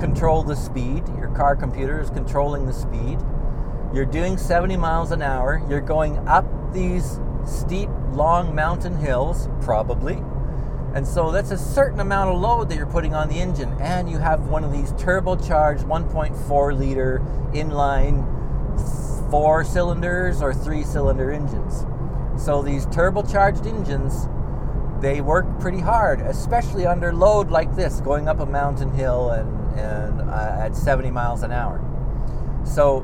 control 0.00 0.42
the 0.42 0.56
speed. 0.56 1.06
Your 1.18 1.28
car 1.36 1.54
computer 1.54 2.00
is 2.00 2.08
controlling 2.10 2.66
the 2.66 2.72
speed 2.72 3.18
you're 3.92 4.06
doing 4.06 4.38
70 4.38 4.76
miles 4.76 5.10
an 5.10 5.20
hour. 5.20 5.60
You're 5.68 5.80
going 5.80 6.16
up 6.28 6.44
these 6.72 7.18
steep, 7.44 7.88
long 8.12 8.54
mountain 8.54 8.96
hills, 8.96 9.48
probably. 9.62 10.22
And 10.94 11.06
so 11.06 11.30
that's 11.30 11.50
a 11.50 11.58
certain 11.58 12.00
amount 12.00 12.30
of 12.30 12.40
load 12.40 12.68
that 12.68 12.76
you're 12.76 12.86
putting 12.86 13.14
on 13.14 13.28
the 13.28 13.36
engine. 13.36 13.72
And 13.80 14.10
you 14.10 14.18
have 14.18 14.48
one 14.48 14.64
of 14.64 14.72
these 14.72 14.92
turbocharged 14.92 15.84
1.4 15.84 16.78
liter 16.78 17.22
inline 17.52 18.26
four 19.30 19.62
cylinders 19.64 20.42
or 20.42 20.52
three 20.52 20.82
cylinder 20.82 21.30
engines. 21.30 21.86
So 22.42 22.62
these 22.62 22.86
turbocharged 22.86 23.66
engines, 23.66 24.26
they 25.00 25.20
work 25.20 25.46
pretty 25.60 25.80
hard, 25.80 26.20
especially 26.20 26.86
under 26.86 27.12
load 27.12 27.50
like 27.50 27.76
this, 27.76 28.00
going 28.00 28.28
up 28.28 28.40
a 28.40 28.46
mountain 28.46 28.92
hill 28.92 29.30
and, 29.30 29.78
and 29.78 30.20
uh, 30.22 30.56
at 30.60 30.74
70 30.74 31.10
miles 31.10 31.42
an 31.42 31.52
hour. 31.52 31.80
So 32.64 33.00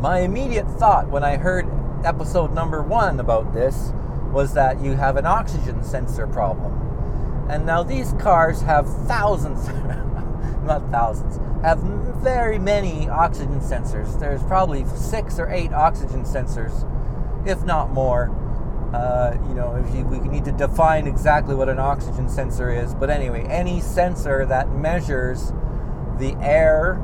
my 0.00 0.20
immediate 0.20 0.68
thought 0.78 1.08
when 1.08 1.24
I 1.24 1.36
heard 1.36 1.66
episode 2.04 2.52
number 2.52 2.82
one 2.82 3.20
about 3.20 3.52
this 3.54 3.92
was 4.34 4.52
that 4.54 4.82
you 4.82 4.96
have 4.96 5.16
an 5.16 5.24
oxygen 5.24 5.82
sensor 5.82 6.26
problem. 6.26 7.46
And 7.48 7.64
now 7.64 7.82
these 7.82 8.12
cars 8.14 8.60
have 8.62 8.86
thousands, 9.06 9.68
not 10.64 10.90
thousands, 10.90 11.38
have 11.62 11.78
very 12.22 12.58
many 12.58 13.08
oxygen 13.08 13.60
sensors. 13.60 14.18
There's 14.18 14.42
probably 14.42 14.84
six 14.96 15.38
or 15.38 15.48
eight 15.50 15.72
oxygen 15.72 16.24
sensors, 16.24 16.84
if 17.46 17.62
not 17.64 17.90
more. 17.92 18.30
Uh, 18.92 19.36
you 19.48 19.54
know, 19.54 19.74
if 19.74 19.94
you, 19.94 20.04
we 20.04 20.18
need 20.28 20.44
to 20.44 20.52
define 20.52 21.06
exactly 21.06 21.54
what 21.54 21.68
an 21.68 21.78
oxygen 21.78 22.28
sensor 22.28 22.70
is, 22.70 22.94
but 22.94 23.10
anyway, 23.10 23.44
any 23.48 23.80
sensor 23.80 24.46
that 24.46 24.70
measures 24.70 25.52
the 26.18 26.36
air 26.40 27.02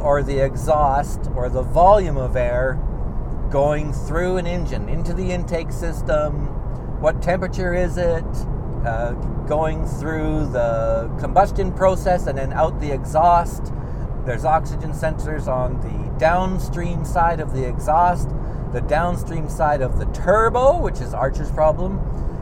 or 0.00 0.22
the 0.22 0.38
exhaust 0.38 1.20
or 1.34 1.48
the 1.48 1.62
volume 1.62 2.16
of 2.16 2.34
air 2.34 2.78
going 3.50 3.92
through 3.92 4.36
an 4.36 4.46
engine 4.46 4.88
into 4.88 5.14
the 5.14 5.32
intake 5.32 5.72
system. 5.72 6.46
What 7.00 7.22
temperature 7.22 7.74
is 7.74 7.96
it? 7.96 8.24
Uh, 8.84 9.12
going 9.46 9.86
through 9.86 10.46
the 10.46 11.10
combustion 11.18 11.72
process 11.72 12.26
and 12.26 12.38
then 12.38 12.52
out 12.52 12.78
the 12.80 12.92
exhaust. 12.92 13.72
There's 14.24 14.44
oxygen 14.44 14.92
sensors 14.92 15.48
on 15.48 15.80
the 15.80 16.18
downstream 16.18 17.04
side 17.04 17.40
of 17.40 17.52
the 17.52 17.66
exhaust, 17.66 18.28
the 18.72 18.82
downstream 18.82 19.48
side 19.48 19.80
of 19.80 19.98
the 19.98 20.04
turbo, 20.06 20.78
which 20.78 21.00
is 21.00 21.14
Archer's 21.14 21.50
problem, 21.50 21.98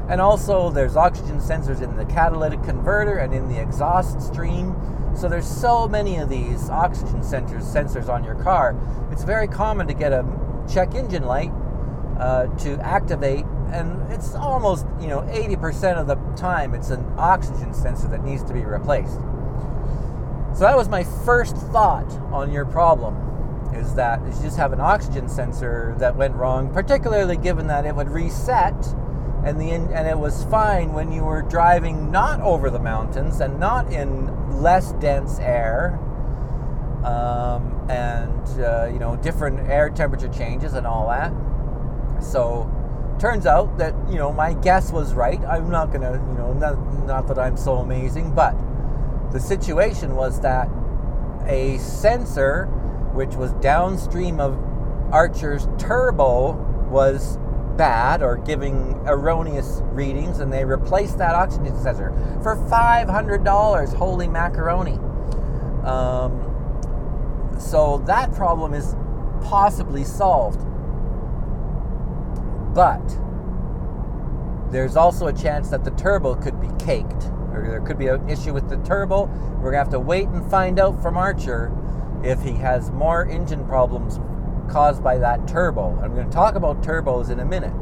and 0.09 0.21
also 0.21 0.71
there's 0.71 0.97
oxygen 0.97 1.39
sensors 1.39 1.81
in 1.81 1.97
the 1.97 2.05
catalytic 2.07 2.63
converter 2.65 3.19
and 3.19 3.33
in 3.33 3.49
the 3.49 3.61
exhaust 3.61 4.21
stream. 4.21 4.75
So 5.15 5.29
there's 5.29 5.47
so 5.47 5.89
many 5.89 6.17
of 6.17 6.29
these 6.29 6.69
oxygen 6.69 7.21
sensors 7.21 7.63
sensors 7.63 8.09
on 8.09 8.25
your 8.25 8.35
car. 8.35 8.77
It's 9.11 9.23
very 9.23 9.49
common 9.49 9.87
to 9.87 9.95
get 9.95 10.13
a 10.13 10.23
check 10.67 10.95
engine 10.95 11.25
light 11.25 11.53
uh, 12.19 12.47
to 12.59 12.79
activate, 12.81 13.45
and 13.73 14.11
it's 14.13 14.35
almost 14.35 14.87
you 15.01 15.09
know 15.09 15.21
80% 15.23 15.99
of 15.99 16.07
the 16.07 16.17
time 16.41 16.75
it's 16.75 16.91
an 16.91 17.05
oxygen 17.17 17.75
sensor 17.75 18.09
that 18.09 18.25
needs 18.25 18.43
to 18.45 18.53
be 18.53 18.65
replaced. 18.65 19.19
So 20.55 20.61
that 20.61 20.77
was 20.77 20.89
my 20.89 21.05
first 21.05 21.57
thought 21.57 22.11
on 22.33 22.51
your 22.51 22.65
problem 22.65 23.23
is 23.75 23.95
that 23.95 24.25
you 24.25 24.43
just 24.43 24.57
have 24.57 24.73
an 24.73 24.81
oxygen 24.81 25.29
sensor 25.29 25.95
that 25.99 26.17
went 26.17 26.35
wrong, 26.35 26.73
particularly 26.73 27.37
given 27.37 27.67
that 27.67 27.85
it 27.85 27.95
would 27.95 28.09
reset 28.09 28.75
and 29.45 29.61
the 29.61 29.71
and 29.71 30.09
it 30.09 30.19
was 30.19 30.45
fine 30.45 30.93
when 30.93 31.13
you 31.13 31.23
were 31.23 31.43
driving 31.43 32.11
not 32.11 32.41
over 32.41 32.69
the 32.69 32.81
mountains 32.81 33.41
and 33.41 33.61
not 33.61 33.93
in 33.93 34.61
less 34.61 34.93
dense 34.95 35.39
air 35.39 36.01
um, 37.07 37.89
and 37.89 38.61
uh, 38.61 38.91
you 38.93 38.99
know 38.99 39.17
different 39.17 39.71
air 39.71 39.89
temperature 39.91 40.29
changes 40.29 40.75
and 40.75 40.87
all 40.87 41.09
that. 41.09 41.33
So 42.23 42.71
turns 43.19 43.47
out 43.47 43.79
that 43.79 43.95
you 44.11 44.17
know 44.17 44.33
my 44.33 44.53
guess 44.55 44.93
was 44.93 45.15
right. 45.15 45.41
I'm 45.45 45.71
not 45.71 45.93
gonna 45.93 46.13
you 46.13 46.39
know 46.39 46.53
not, 46.53 47.07
not 47.07 47.29
that 47.29 47.39
I'm 47.39 47.57
so 47.57 47.77
amazing, 47.77 48.35
but 48.35 48.55
the 49.33 49.41
situation 49.41 50.17
was 50.17 50.41
that 50.41 50.69
a 51.47 51.79
sensor 51.79 52.67
which 53.15 53.35
was 53.35 53.53
downstream 53.55 54.41
of 54.41 54.59
Archer's 55.13 55.69
turbo 55.79 56.53
was 56.91 57.39
bad 57.77 58.23
or 58.23 58.37
giving 58.37 58.95
erroneous 59.07 59.81
readings, 59.85 60.41
and 60.41 60.53
they 60.53 60.65
replaced 60.65 61.19
that 61.19 61.35
oxygen 61.35 61.81
sensor 61.83 62.11
for 62.43 62.57
$500. 62.57 63.95
Holy 63.95 64.29
macaroni. 64.29 64.99
Um, 65.87 66.56
so 67.59 67.99
that 68.07 68.33
problem 68.33 68.75
is 68.75 68.95
possibly 69.43 70.05
solved. 70.05 70.61
But 72.75 73.07
there's 74.71 74.97
also 74.97 75.29
a 75.29 75.33
chance 75.33 75.71
that 75.71 75.85
the 75.85 75.93
turbo 75.93 76.35
could 76.35 76.61
be 76.61 76.69
caked, 76.85 77.31
or 77.53 77.65
there 77.69 77.81
could 77.81 77.99
be 77.99 78.09
an 78.09 78.29
issue 78.29 78.53
with 78.53 78.69
the 78.69 78.77
turbo. 78.79 79.27
We're 79.61 79.71
gonna 79.71 79.79
have 79.79 79.91
to 79.91 80.01
wait 80.01 80.29
and 80.29 80.49
find 80.51 80.79
out 80.79 81.01
from 81.03 81.17
Archer 81.17 81.73
if 82.23 82.43
he 82.43 82.53
has 82.53 82.91
more 82.91 83.27
engine 83.27 83.65
problems 83.67 84.21
caused 84.71 85.03
by 85.03 85.19
that 85.19 85.47
turbo. 85.47 85.99
I'm 86.03 86.15
to 86.15 86.25
talk 86.31 86.55
about 86.57 86.83
turbos 86.83 87.31
in 87.31 87.41
a 87.41 87.45
minute. 87.45 87.73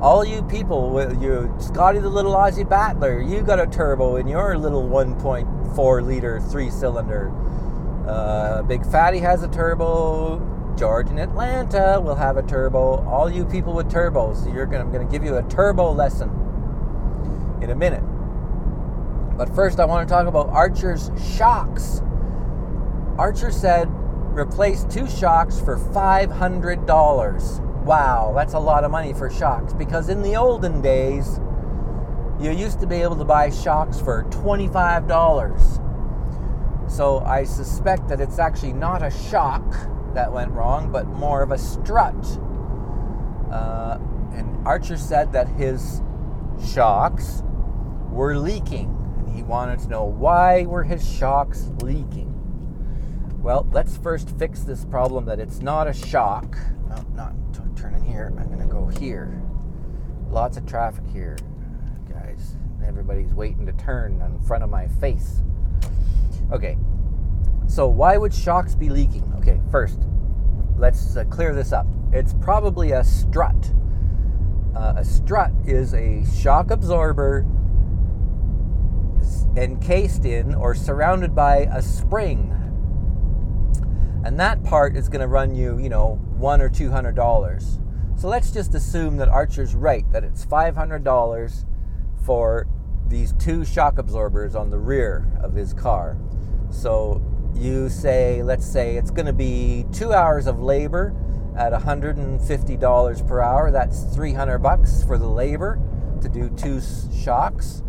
All 0.00 0.24
you 0.24 0.42
people, 0.42 0.98
you 1.20 1.54
Scotty 1.58 1.98
the 1.98 2.08
little 2.08 2.34
Aussie 2.34 2.68
battler, 2.68 3.20
you 3.20 3.42
got 3.42 3.60
a 3.60 3.66
turbo 3.66 4.16
in 4.16 4.28
your 4.28 4.56
little 4.56 4.88
1.4 4.88 6.02
liter 6.02 6.40
three 6.40 6.70
cylinder. 6.70 7.30
Uh, 8.06 8.62
Big 8.62 8.86
Fatty 8.86 9.18
has 9.18 9.42
a 9.42 9.48
turbo. 9.48 10.46
George 10.76 11.10
in 11.10 11.18
Atlanta 11.18 12.00
will 12.00 12.14
have 12.14 12.36
a 12.36 12.42
turbo. 12.42 13.04
All 13.06 13.30
you 13.30 13.44
people 13.44 13.74
with 13.74 13.90
turbos, 13.90 14.52
you're 14.54 14.66
gonna, 14.66 14.84
I'm 14.84 14.92
going 14.92 15.06
to 15.06 15.12
give 15.12 15.24
you 15.24 15.36
a 15.36 15.42
turbo 15.42 15.92
lesson 15.92 16.30
in 17.60 17.70
a 17.70 17.74
minute. 17.74 18.02
But 19.36 19.54
first, 19.54 19.80
I 19.80 19.84
want 19.84 20.08
to 20.08 20.14
talk 20.14 20.26
about 20.26 20.48
Archer's 20.48 21.10
shocks. 21.36 22.00
Archer 23.18 23.50
said 23.50 23.88
replace 24.32 24.84
two 24.84 25.08
shocks 25.08 25.60
for 25.60 25.76
$500. 25.76 27.84
Wow, 27.84 28.32
that's 28.34 28.54
a 28.54 28.58
lot 28.58 28.84
of 28.84 28.90
money 28.90 29.12
for 29.12 29.30
shocks 29.30 29.72
because 29.72 30.08
in 30.08 30.22
the 30.22 30.36
olden 30.36 30.80
days, 30.80 31.40
you 32.40 32.50
used 32.50 32.80
to 32.80 32.86
be 32.86 32.96
able 32.96 33.16
to 33.16 33.24
buy 33.24 33.50
shocks 33.50 34.00
for 34.00 34.24
$25. 34.24 35.79
So 36.90 37.20
I 37.20 37.44
suspect 37.44 38.08
that 38.08 38.20
it's 38.20 38.40
actually 38.40 38.72
not 38.72 39.02
a 39.02 39.10
shock 39.10 39.64
that 40.12 40.32
went 40.32 40.50
wrong, 40.50 40.90
but 40.90 41.06
more 41.06 41.40
of 41.40 41.52
a 41.52 41.58
strut. 41.58 42.16
Uh, 43.50 43.98
and 44.32 44.66
Archer 44.66 44.96
said 44.96 45.32
that 45.32 45.48
his 45.48 46.02
shocks 46.74 47.44
were 48.10 48.36
leaking, 48.36 48.88
and 49.18 49.34
he 49.34 49.44
wanted 49.44 49.78
to 49.78 49.88
know 49.88 50.04
why 50.04 50.66
were 50.66 50.82
his 50.82 51.08
shocks 51.08 51.70
leaking. 51.80 52.26
Well, 53.40 53.68
let's 53.72 53.96
first 53.96 54.36
fix 54.36 54.64
this 54.64 54.84
problem 54.84 55.24
that 55.26 55.38
it's 55.38 55.60
not 55.60 55.86
a 55.86 55.92
shock. 55.92 56.58
No, 56.88 57.04
not 57.14 57.34
turning 57.76 58.02
here. 58.02 58.34
I'm 58.36 58.48
going 58.48 58.58
to 58.58 58.66
go 58.66 58.86
here. 58.86 59.40
Lots 60.28 60.56
of 60.56 60.66
traffic 60.66 61.04
here, 61.12 61.38
guys. 62.12 62.56
Everybody's 62.84 63.32
waiting 63.32 63.64
to 63.66 63.72
turn 63.72 64.20
in 64.20 64.40
front 64.40 64.64
of 64.64 64.70
my 64.70 64.88
face. 64.88 65.42
Okay, 66.52 66.76
so 67.68 67.86
why 67.86 68.16
would 68.16 68.34
shocks 68.34 68.74
be 68.74 68.88
leaking? 68.88 69.32
Okay, 69.38 69.60
first, 69.70 70.00
let's 70.76 71.16
uh, 71.16 71.24
clear 71.24 71.54
this 71.54 71.72
up. 71.72 71.86
It's 72.12 72.34
probably 72.34 72.92
a 72.92 73.04
strut. 73.04 73.72
Uh, 74.74 74.94
a 74.96 75.04
strut 75.04 75.52
is 75.66 75.94
a 75.94 76.24
shock 76.40 76.70
absorber 76.70 77.46
encased 79.56 80.24
in 80.24 80.54
or 80.54 80.74
surrounded 80.74 81.34
by 81.34 81.68
a 81.72 81.82
spring 81.82 82.56
and 84.24 84.38
that 84.38 84.62
part 84.62 84.96
is 84.96 85.08
going 85.08 85.20
to 85.20 85.26
run 85.26 85.54
you, 85.54 85.78
you 85.78 85.88
know, 85.88 86.16
one 86.36 86.60
or 86.60 86.68
two 86.68 86.90
hundred 86.90 87.16
dollars. 87.16 87.78
So 88.16 88.28
let's 88.28 88.50
just 88.50 88.74
assume 88.74 89.16
that 89.16 89.28
Archer's 89.28 89.74
right 89.74 90.10
that 90.12 90.24
it's 90.24 90.44
five 90.44 90.76
hundred 90.76 91.04
dollars 91.04 91.64
for 92.24 92.66
these 93.06 93.32
two 93.34 93.64
shock 93.64 93.98
absorbers 93.98 94.54
on 94.54 94.70
the 94.70 94.78
rear 94.78 95.26
of 95.42 95.54
his 95.54 95.72
car. 95.72 96.18
So 96.70 97.22
you 97.54 97.88
say, 97.88 98.42
let's 98.42 98.66
say 98.66 98.96
it's 98.96 99.10
going 99.10 99.26
to 99.26 99.32
be 99.32 99.84
two 99.92 100.12
hours 100.12 100.46
of 100.46 100.60
labor 100.60 101.14
at 101.56 101.72
$150 101.72 103.28
per 103.28 103.40
hour. 103.40 103.70
That's 103.70 104.04
300 104.14 104.58
bucks 104.58 105.04
for 105.04 105.18
the 105.18 105.28
labor 105.28 105.78
to 106.22 106.28
do 106.28 106.50
two 106.50 106.80
shocks, 107.14 107.82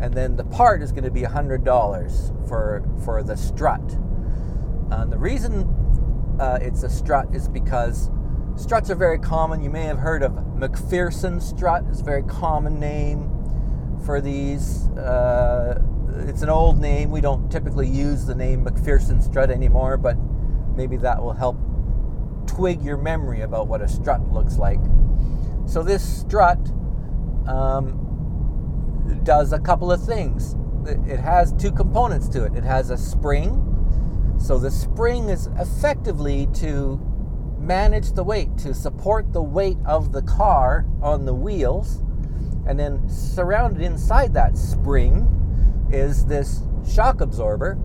and 0.00 0.14
then 0.14 0.36
the 0.36 0.44
part 0.44 0.82
is 0.82 0.92
going 0.92 1.04
to 1.04 1.10
be 1.10 1.22
$100 1.22 2.48
for 2.48 2.82
for 3.04 3.22
the 3.22 3.36
strut. 3.36 3.80
And 4.90 5.10
the 5.10 5.18
reason 5.18 6.36
uh, 6.38 6.58
it's 6.60 6.82
a 6.82 6.90
strut 6.90 7.34
is 7.34 7.48
because 7.48 8.10
struts 8.56 8.90
are 8.90 8.94
very 8.94 9.18
common. 9.18 9.62
You 9.62 9.70
may 9.70 9.84
have 9.84 9.98
heard 9.98 10.22
of 10.22 10.32
MacPherson 10.32 11.40
strut. 11.40 11.84
It's 11.88 12.00
a 12.00 12.04
very 12.04 12.22
common 12.22 12.78
name 12.78 13.30
for 14.04 14.20
these. 14.20 14.88
Uh, 14.88 15.82
it's 16.28 16.42
an 16.42 16.48
old 16.48 16.80
name. 16.80 17.10
We 17.10 17.20
don't 17.20 17.50
typically 17.50 17.88
use 17.88 18.26
the 18.26 18.34
name 18.34 18.64
MacPherson 18.64 19.22
strut 19.22 19.50
anymore, 19.50 19.96
but 19.96 20.16
maybe 20.76 20.96
that 20.98 21.22
will 21.22 21.32
help 21.32 21.56
twig 22.46 22.82
your 22.82 22.96
memory 22.96 23.42
about 23.42 23.68
what 23.68 23.80
a 23.80 23.88
strut 23.88 24.32
looks 24.32 24.56
like. 24.58 24.80
So 25.66 25.82
this 25.82 26.02
strut 26.02 26.58
um, 27.46 29.20
does 29.24 29.52
a 29.52 29.58
couple 29.58 29.90
of 29.92 30.04
things. 30.04 30.56
It 30.86 31.20
has 31.20 31.52
two 31.52 31.70
components 31.70 32.28
to 32.30 32.44
it. 32.44 32.54
It 32.54 32.64
has 32.64 32.90
a 32.90 32.96
spring 32.96 33.72
so 34.42 34.58
the 34.58 34.72
spring 34.72 35.28
is 35.28 35.48
effectively 35.58 36.48
to 36.54 37.00
manage 37.60 38.10
the 38.10 38.24
weight, 38.24 38.58
to 38.58 38.74
support 38.74 39.32
the 39.32 39.42
weight 39.42 39.78
of 39.84 40.10
the 40.10 40.22
car 40.22 40.84
on 41.00 41.24
the 41.24 41.34
wheels. 41.34 42.02
And 42.66 42.78
then 42.78 43.08
surrounded 43.08 43.82
inside 43.82 44.34
that 44.34 44.56
spring 44.56 45.28
is 45.92 46.26
this 46.26 46.62
shock 46.88 47.20
absorber, 47.20 47.78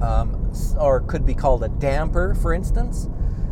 um, 0.00 0.52
or 0.78 1.00
could 1.00 1.24
be 1.24 1.34
called 1.34 1.64
a 1.64 1.68
damper, 1.68 2.34
for 2.34 2.52
instance. 2.52 3.08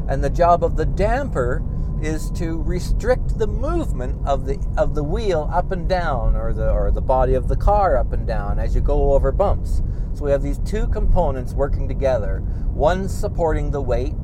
And 0.09 0.22
the 0.22 0.31
job 0.31 0.64
of 0.64 0.76
the 0.76 0.87
damper 0.87 1.64
is 2.03 2.31
to 2.33 2.62
restrict 2.62 3.38
the 3.38 3.46
movement 3.46 4.26
of 4.26 4.46
the 4.46 4.59
of 4.76 4.94
the 4.94 5.05
wheel 5.05 5.50
up 5.53 5.70
and 5.70 5.88
down 5.88 6.35
or 6.35 6.53
the 6.53 6.70
or 6.70 6.90
the 6.90 7.00
body 7.00 7.35
of 7.35 7.48
the 7.48 7.57
car 7.57 7.96
up 7.96 8.12
and 8.12 8.26
down 8.26 8.59
as 8.59 8.74
you 8.74 8.81
go 8.81 9.12
over 9.12 9.31
bumps. 9.31 9.83
So 10.14 10.24
we 10.24 10.31
have 10.31 10.42
these 10.42 10.59
two 10.59 10.87
components 10.88 11.53
working 11.53 11.87
together, 11.87 12.38
one 12.72 13.09
supporting 13.09 13.70
the 13.70 13.83
weight 13.83 14.14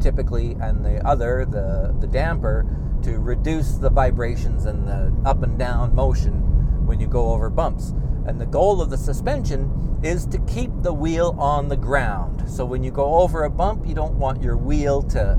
typically 0.00 0.52
and 0.60 0.84
the 0.84 1.06
other 1.06 1.44
the 1.44 1.94
the 2.00 2.06
damper 2.06 2.66
to 3.02 3.18
reduce 3.18 3.72
the 3.72 3.90
vibrations 3.90 4.64
and 4.64 4.88
the 4.88 5.14
up 5.24 5.42
and 5.42 5.58
down 5.58 5.94
motion 5.94 6.49
when 6.90 6.98
you 6.98 7.06
go 7.06 7.30
over 7.30 7.48
bumps. 7.48 7.94
And 8.26 8.40
the 8.40 8.46
goal 8.46 8.82
of 8.82 8.90
the 8.90 8.98
suspension 8.98 10.00
is 10.02 10.26
to 10.26 10.38
keep 10.40 10.72
the 10.82 10.92
wheel 10.92 11.36
on 11.38 11.68
the 11.68 11.76
ground. 11.76 12.50
So 12.50 12.64
when 12.64 12.82
you 12.82 12.90
go 12.90 13.14
over 13.14 13.44
a 13.44 13.50
bump, 13.50 13.86
you 13.86 13.94
don't 13.94 14.14
want 14.14 14.42
your 14.42 14.56
wheel 14.56 15.00
to 15.02 15.38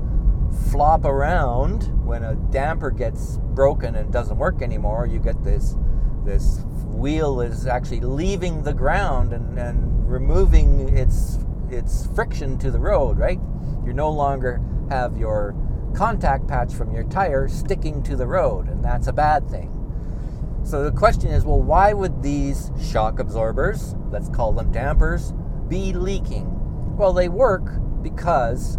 flop 0.71 1.03
around 1.03 1.83
when 2.05 2.23
a 2.23 2.35
damper 2.35 2.89
gets 2.89 3.37
broken 3.53 3.95
and 3.95 4.13
doesn't 4.13 4.37
work 4.37 4.61
anymore. 4.61 5.05
You 5.05 5.19
get 5.19 5.43
this 5.43 5.75
this 6.23 6.61
wheel 6.85 7.41
is 7.41 7.67
actually 7.67 7.99
leaving 7.99 8.63
the 8.63 8.73
ground 8.73 9.33
and, 9.33 9.59
and 9.59 10.09
removing 10.09 10.95
its 10.97 11.37
its 11.69 12.07
friction 12.15 12.57
to 12.59 12.71
the 12.71 12.79
road, 12.79 13.17
right? 13.17 13.39
You 13.85 13.91
no 13.91 14.09
longer 14.09 14.61
have 14.89 15.17
your 15.17 15.53
contact 15.95 16.47
patch 16.47 16.73
from 16.73 16.93
your 16.93 17.03
tire 17.03 17.49
sticking 17.49 18.03
to 18.03 18.15
the 18.15 18.27
road, 18.27 18.69
and 18.69 18.81
that's 18.81 19.07
a 19.07 19.13
bad 19.13 19.49
thing. 19.49 19.80
So 20.63 20.83
the 20.83 20.91
question 20.91 21.31
is 21.31 21.43
well, 21.43 21.61
why 21.61 21.93
would 21.93 22.21
these 22.21 22.71
shock 22.81 23.19
absorbers, 23.19 23.95
let's 24.09 24.29
call 24.29 24.53
them 24.53 24.71
dampers, 24.71 25.33
be 25.67 25.93
leaking? 25.93 26.47
Well, 26.97 27.13
they 27.13 27.29
work 27.29 27.69
because 28.01 28.77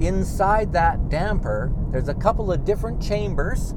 inside 0.00 0.72
that 0.72 1.08
damper, 1.08 1.72
there's 1.90 2.08
a 2.08 2.14
couple 2.14 2.52
of 2.52 2.64
different 2.64 3.02
chambers. 3.02 3.74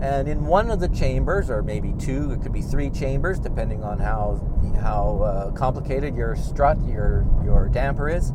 And 0.00 0.28
in 0.28 0.44
one 0.44 0.70
of 0.70 0.78
the 0.78 0.88
chambers, 0.88 1.48
or 1.48 1.62
maybe 1.62 1.94
two, 1.98 2.32
it 2.32 2.42
could 2.42 2.52
be 2.52 2.60
three 2.60 2.90
chambers, 2.90 3.38
depending 3.38 3.82
on 3.82 3.98
how 3.98 4.46
how 4.80 5.22
uh, 5.22 5.50
complicated 5.52 6.14
your 6.14 6.36
strut, 6.36 6.78
your 6.86 7.26
your 7.42 7.70
damper 7.70 8.10
is. 8.10 8.30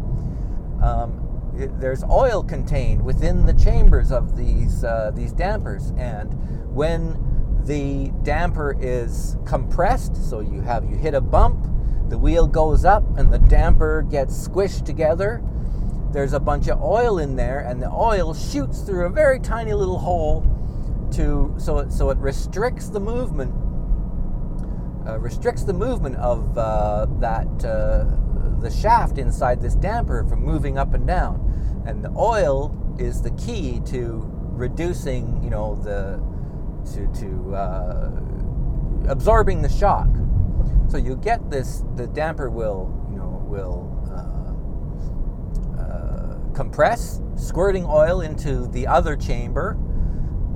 Um, 0.81 1.53
it, 1.55 1.79
there's 1.79 2.03
oil 2.05 2.41
contained 2.41 3.03
within 3.03 3.45
the 3.45 3.53
chambers 3.53 4.11
of 4.11 4.35
these 4.35 4.83
uh, 4.83 5.11
these 5.13 5.33
dampers, 5.33 5.91
and 5.97 6.33
when 6.73 7.13
the 7.65 8.11
damper 8.23 8.75
is 8.79 9.37
compressed, 9.45 10.15
so 10.29 10.39
you 10.39 10.61
have 10.61 10.89
you 10.89 10.95
hit 10.95 11.13
a 11.13 11.21
bump, 11.21 11.65
the 12.09 12.17
wheel 12.17 12.47
goes 12.47 12.85
up, 12.85 13.03
and 13.17 13.31
the 13.31 13.39
damper 13.39 14.01
gets 14.03 14.47
squished 14.47 14.85
together. 14.85 15.41
There's 16.11 16.33
a 16.33 16.39
bunch 16.39 16.67
of 16.67 16.81
oil 16.81 17.19
in 17.19 17.35
there, 17.35 17.59
and 17.59 17.81
the 17.81 17.89
oil 17.89 18.33
shoots 18.33 18.81
through 18.81 19.05
a 19.05 19.09
very 19.09 19.39
tiny 19.39 19.73
little 19.73 19.99
hole 19.99 20.45
to 21.13 21.53
so 21.57 21.79
it, 21.79 21.91
so 21.91 22.09
it 22.09 22.17
restricts 22.17 22.89
the 22.89 22.99
movement 22.99 23.53
uh, 25.07 25.19
restricts 25.19 25.63
the 25.63 25.73
movement 25.73 26.15
of 26.17 26.57
uh, 26.57 27.07
that 27.19 27.47
uh, 27.65 28.05
the 28.61 28.69
shaft 28.69 29.17
inside 29.17 29.61
this 29.61 29.75
damper 29.75 30.23
from 30.25 30.43
moving 30.43 30.77
up 30.77 30.93
and 30.93 31.07
down. 31.07 31.83
And 31.85 32.03
the 32.03 32.11
oil 32.15 32.75
is 32.99 33.21
the 33.21 33.31
key 33.31 33.81
to 33.87 34.29
reducing, 34.51 35.43
you 35.43 35.49
know, 35.49 35.75
the 35.75 36.21
to 36.93 37.07
to 37.21 37.55
uh, 37.55 38.11
absorbing 39.07 39.61
the 39.61 39.69
shock. 39.69 40.07
So 40.89 40.97
you 40.97 41.15
get 41.15 41.49
this. 41.49 41.83
The 41.95 42.07
damper 42.07 42.49
will, 42.49 43.07
you 43.09 43.17
know, 43.17 43.43
will 43.47 43.87
uh, 45.77 45.81
uh, 45.81 46.53
compress, 46.53 47.21
squirting 47.35 47.85
oil 47.85 48.21
into 48.21 48.67
the 48.67 48.87
other 48.87 49.15
chamber. 49.15 49.77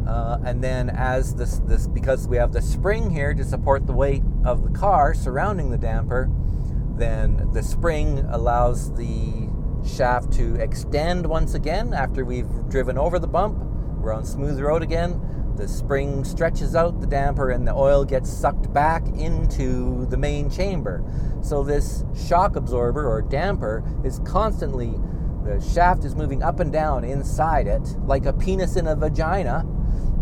Uh, 0.07 0.37
and 0.45 0.63
then 0.63 0.89
as 0.91 1.33
this, 1.33 1.59
this 1.65 1.87
because 1.87 2.27
we 2.27 2.37
have 2.37 2.51
the 2.51 2.61
spring 2.61 3.09
here 3.09 3.33
to 3.33 3.43
support 3.43 3.87
the 3.87 3.93
weight 3.93 4.21
of 4.43 4.61
the 4.61 4.69
car 4.77 5.15
surrounding 5.15 5.71
the 5.71 5.77
damper 5.79 6.29
then 6.97 7.49
the 7.51 7.61
spring 7.61 8.19
allows 8.29 8.93
the 8.95 9.49
shaft 9.85 10.31
to 10.33 10.55
extend 10.55 11.25
once 11.25 11.53
again 11.53 11.93
after 11.93 12.23
we've 12.23 12.69
driven 12.69 12.97
over 12.97 13.19
the 13.19 13.27
bump. 13.27 13.57
We're 13.99 14.13
on 14.13 14.25
smooth 14.25 14.59
road 14.59 14.81
again. 14.81 15.19
The 15.57 15.67
spring 15.67 16.23
stretches 16.23 16.75
out 16.75 16.99
the 16.99 17.07
damper 17.07 17.51
and 17.51 17.67
the 17.67 17.73
oil 17.73 18.03
gets 18.03 18.29
sucked 18.29 18.71
back 18.73 19.07
into 19.17 20.05
the 20.07 20.17
main 20.17 20.49
chamber. 20.49 21.03
So, 21.41 21.63
this 21.63 22.03
shock 22.27 22.55
absorber 22.55 23.07
or 23.07 23.21
damper 23.21 23.83
is 24.03 24.19
constantly, 24.19 24.93
the 25.43 25.61
shaft 25.73 26.03
is 26.03 26.15
moving 26.15 26.43
up 26.43 26.59
and 26.59 26.73
down 26.73 27.03
inside 27.03 27.67
it 27.67 27.83
like 28.05 28.25
a 28.25 28.33
penis 28.33 28.75
in 28.75 28.87
a 28.87 28.95
vagina 28.95 29.65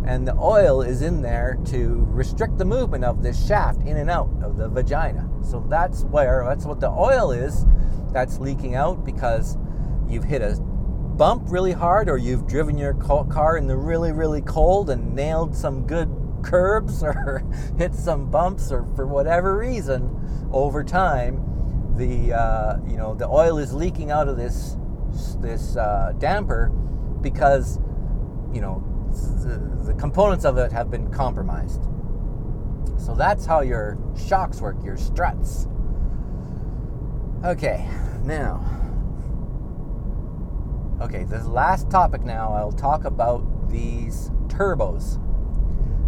and 0.06 0.28
the 0.28 0.36
oil 0.38 0.82
is 0.82 1.02
in 1.02 1.22
there 1.22 1.58
to 1.66 2.06
restrict 2.10 2.58
the 2.58 2.66
movement 2.66 3.06
of 3.06 3.24
this 3.24 3.48
shaft 3.48 3.82
in 3.84 3.98
and 3.98 4.10
out 4.10 4.30
of 4.44 4.58
the 4.58 4.68
vagina. 4.68 5.30
So 5.42 5.66
that's 5.70 6.04
where 6.04 6.44
that's 6.48 6.66
what 6.66 6.80
the 6.80 6.90
oil 6.90 7.32
is 7.32 7.66
that's 8.12 8.38
leaking 8.38 8.76
out 8.76 9.06
because 9.06 9.58
you've 10.08 10.26
hit 10.26 10.42
a 10.42 10.56
bump 11.18 11.44
really 11.48 11.72
hard 11.72 12.10
or 12.10 12.18
you've 12.18 12.48
driven 12.48 12.78
your 12.78 12.94
car 12.94 13.58
in 13.58 13.68
the 13.68 13.78
really 13.78 14.12
really 14.12 14.42
cold 14.42 14.90
and 14.90 15.14
nailed 15.14 15.56
some 15.56 15.86
good 15.86 16.10
curbs 16.44 17.04
or 17.04 17.44
hit 17.78 17.94
some 17.94 18.30
bumps 18.30 18.72
or 18.72 18.86
for 18.96 19.06
whatever 19.06 19.58
reason 19.58 20.50
over 20.52 20.84
time 20.84 21.44
the 21.98 22.34
uh, 22.34 22.78
you 22.88 22.98
know 22.98 23.14
the 23.14 23.28
oil 23.28 23.58
is 23.58 23.74
leaking 23.74 24.12
out 24.12 24.28
of 24.28 24.38
this 24.38 24.76
this 25.40 25.76
uh, 25.78 26.14
damper 26.18 26.70
because 27.22 27.78
you 28.52 28.62
know 28.62 28.84
the, 29.44 29.60
the 29.86 29.94
components 29.94 30.46
of 30.46 30.58
it 30.58 30.72
have 30.72 30.90
been 30.90 31.12
compromised. 31.12 31.84
So 32.98 33.14
that's 33.16 33.46
how 33.46 33.62
your 33.62 33.98
shocks 34.28 34.62
work, 34.62 34.78
your 34.84 34.98
struts. 34.98 35.68
Okay, 37.44 37.88
now. 38.24 38.83
Okay, 41.04 41.26
this 41.26 41.46
last 41.46 41.92
topic 41.92 42.24
now, 42.24 42.54
I'll 42.54 42.72
talk 42.72 43.04
about 43.04 43.70
these 43.70 44.30
turbos. 44.48 45.20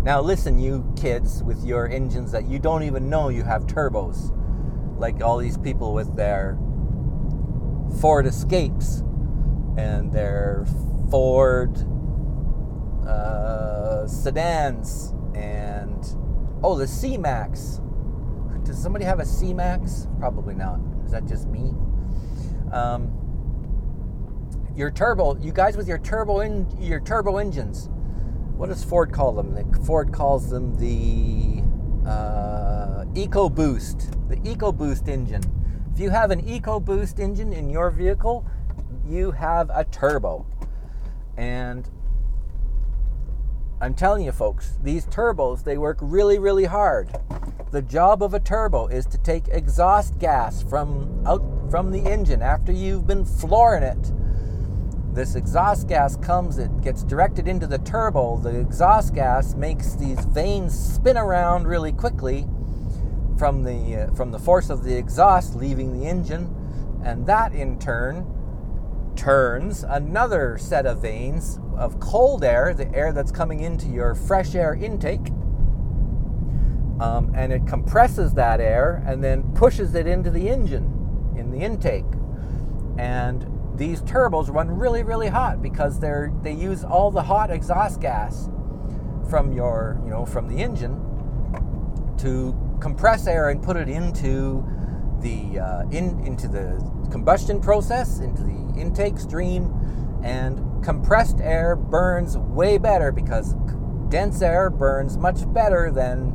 Now, 0.06 0.22
listen, 0.22 0.58
you 0.58 0.90
kids 0.96 1.44
with 1.44 1.66
your 1.66 1.90
engines 1.90 2.32
that 2.32 2.48
you 2.48 2.60
don't 2.60 2.82
even 2.84 3.10
know 3.10 3.28
you 3.28 3.44
have 3.44 3.68
turbos. 3.68 4.32
Like 4.98 5.22
all 5.22 5.38
these 5.38 5.58
people 5.58 5.94
with 5.94 6.16
their 6.16 6.58
Ford 8.00 8.26
Escapes 8.26 9.04
and 9.78 10.14
their 10.14 10.66
Ford 11.12 11.78
uh, 13.06 14.08
sedans, 14.08 15.14
and 15.36 16.06
oh, 16.64 16.78
the 16.78 16.88
C 16.88 17.18
Max. 17.18 17.82
Does 18.64 18.82
somebody 18.82 19.04
have 19.04 19.20
a 19.20 19.26
C 19.26 19.54
Max? 19.54 20.08
Probably 20.20 20.56
not. 20.56 20.80
Is 21.04 21.12
that 21.12 21.26
just 21.26 21.50
me? 21.50 21.74
Um, 22.72 23.25
your 24.76 24.92
turbo, 24.92 25.38
you 25.38 25.52
guys 25.52 25.78
with 25.78 25.88
your 25.88 25.98
turbo 25.98 26.42
in 26.42 26.68
your 26.80 27.00
turbo 27.00 27.38
engines. 27.38 27.90
What 28.58 28.70
does 28.70 28.84
Ford 28.84 29.12
call 29.12 29.32
them? 29.34 29.54
The, 29.54 29.80
Ford 29.86 30.14
calls 30.14 30.50
them 30.50 30.76
the 30.76 31.64
uh, 32.10 33.06
EcoBoost, 33.14 34.30
the 34.30 34.38
EcoBoost 34.38 35.08
engine. 35.08 35.44
If 35.94 36.00
you 36.00 36.10
have 36.10 36.32
an 36.32 36.42
EcoBoost 36.42 37.20
engine 37.20 37.54
in 37.54 37.70
your 37.70 37.90
vehicle, 37.90 38.46
you 39.08 39.32
have 39.32 39.70
a 39.74 39.86
turbo. 39.86 40.46
And 41.38 41.90
I'm 43.82 43.94
telling 43.94 44.26
you 44.26 44.32
folks, 44.32 44.78
these 44.84 45.06
turbos, 45.06 45.64
they 45.64 45.78
work 45.78 45.98
really, 46.02 46.40
really 46.40 46.66
hard. 46.66 47.16
The 47.72 47.82
job 47.82 48.24
of 48.24 48.34
a 48.34 48.40
turbo 48.40 48.88
is 48.88 49.06
to 49.08 49.18
take 49.18 49.48
exhaust 49.50 50.18
gas 50.18 50.64
from 50.64 51.26
out 51.26 51.44
from 51.70 51.92
the 51.92 52.00
engine 52.00 52.42
after 52.42 52.72
you've 52.72 53.08
been 53.08 53.26
flooring 53.26 53.84
it. 53.84 54.12
This 55.16 55.36
exhaust 55.36 55.88
gas 55.88 56.18
comes, 56.18 56.58
it 56.58 56.82
gets 56.82 57.02
directed 57.02 57.48
into 57.48 57.68
the 57.68 57.78
turbo. 57.78 58.36
The 58.38 58.60
exhaust 58.60 59.16
gas 59.16 59.56
makes 59.56 59.94
these 59.96 60.20
vanes 60.26 60.78
spin 60.78 61.16
around 61.16 61.68
really 61.68 61.94
quickly 61.94 62.46
from 63.38 63.64
the 63.64 64.10
uh, 64.10 64.14
from 64.14 64.32
the 64.32 64.40
force 64.40 64.70
of 64.70 64.84
the 64.84 64.94
exhaust 64.94 65.56
leaving 65.56 65.98
the 65.98 66.06
engine, 66.06 66.54
and 67.06 67.26
that 67.28 67.54
in 67.54 67.80
turn 67.80 68.28
turns 69.16 69.84
another 69.84 70.58
set 70.58 70.86
of 70.86 71.02
vanes 71.02 71.62
of 71.78 71.98
cold 72.02 72.44
air, 72.44 72.74
the 72.74 72.94
air 72.94 73.14
that's 73.14 73.32
coming 73.32 73.62
into 73.62 73.88
your 73.88 74.16
fresh 74.16 74.54
air 74.54 74.74
intake, 74.74 75.30
um, 77.00 77.32
and 77.34 77.54
it 77.54 77.66
compresses 77.66 78.34
that 78.34 78.60
air 78.60 79.02
and 79.08 79.24
then 79.24 79.44
pushes 79.54 79.96
it 79.96 80.08
into 80.08 80.30
the 80.30 80.50
engine 80.50 81.34
in 81.38 81.52
the 81.52 81.60
intake. 81.60 82.04
And 82.98 83.55
these 83.78 84.02
turbos 84.02 84.54
run 84.54 84.70
really, 84.70 85.04
really 85.04 85.28
hot 85.28 85.62
because 85.62 86.00
they're 86.00 86.32
they 86.42 86.54
use 86.54 86.84
all 86.84 87.12
the 87.12 87.24
hot 87.24 87.52
exhaust 87.52 88.02
gas 88.02 88.50
from 89.30 89.52
your, 89.52 90.00
you 90.04 90.10
know, 90.10 90.26
from 90.26 90.48
the 90.48 90.62
engine 90.62 91.02
to 92.20 92.56
compress 92.80 93.28
air 93.28 93.50
and 93.50 93.62
put 93.62 93.76
it 93.76 93.90
into 93.90 94.66
the 95.22 95.60
uh, 95.60 95.82
in 95.90 96.20
into 96.26 96.48
the 96.48 96.80
combustion 97.12 97.60
process, 97.60 98.20
into 98.20 98.44
the 98.44 98.80
intake 98.80 99.20
stream, 99.20 99.74
And 100.24 100.84
compressed 100.84 101.40
air 101.42 101.76
burns 101.76 102.38
way 102.38 102.78
better 102.78 103.12
because 103.12 103.56
dense 104.10 104.42
air 104.42 104.70
burns 104.70 105.18
much 105.18 105.52
better 105.54 105.92
than 105.92 106.34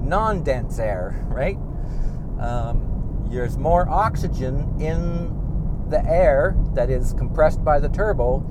non 0.00 0.42
dense 0.42 0.78
air, 0.78 1.24
right? 1.28 1.58
Um, 2.38 3.28
there's 3.30 3.56
more 3.56 3.88
oxygen 3.88 4.78
in 4.80 5.41
the 5.92 6.04
air 6.04 6.56
that 6.74 6.90
is 6.90 7.12
compressed 7.12 7.64
by 7.64 7.78
the 7.78 7.88
turbo. 7.88 8.42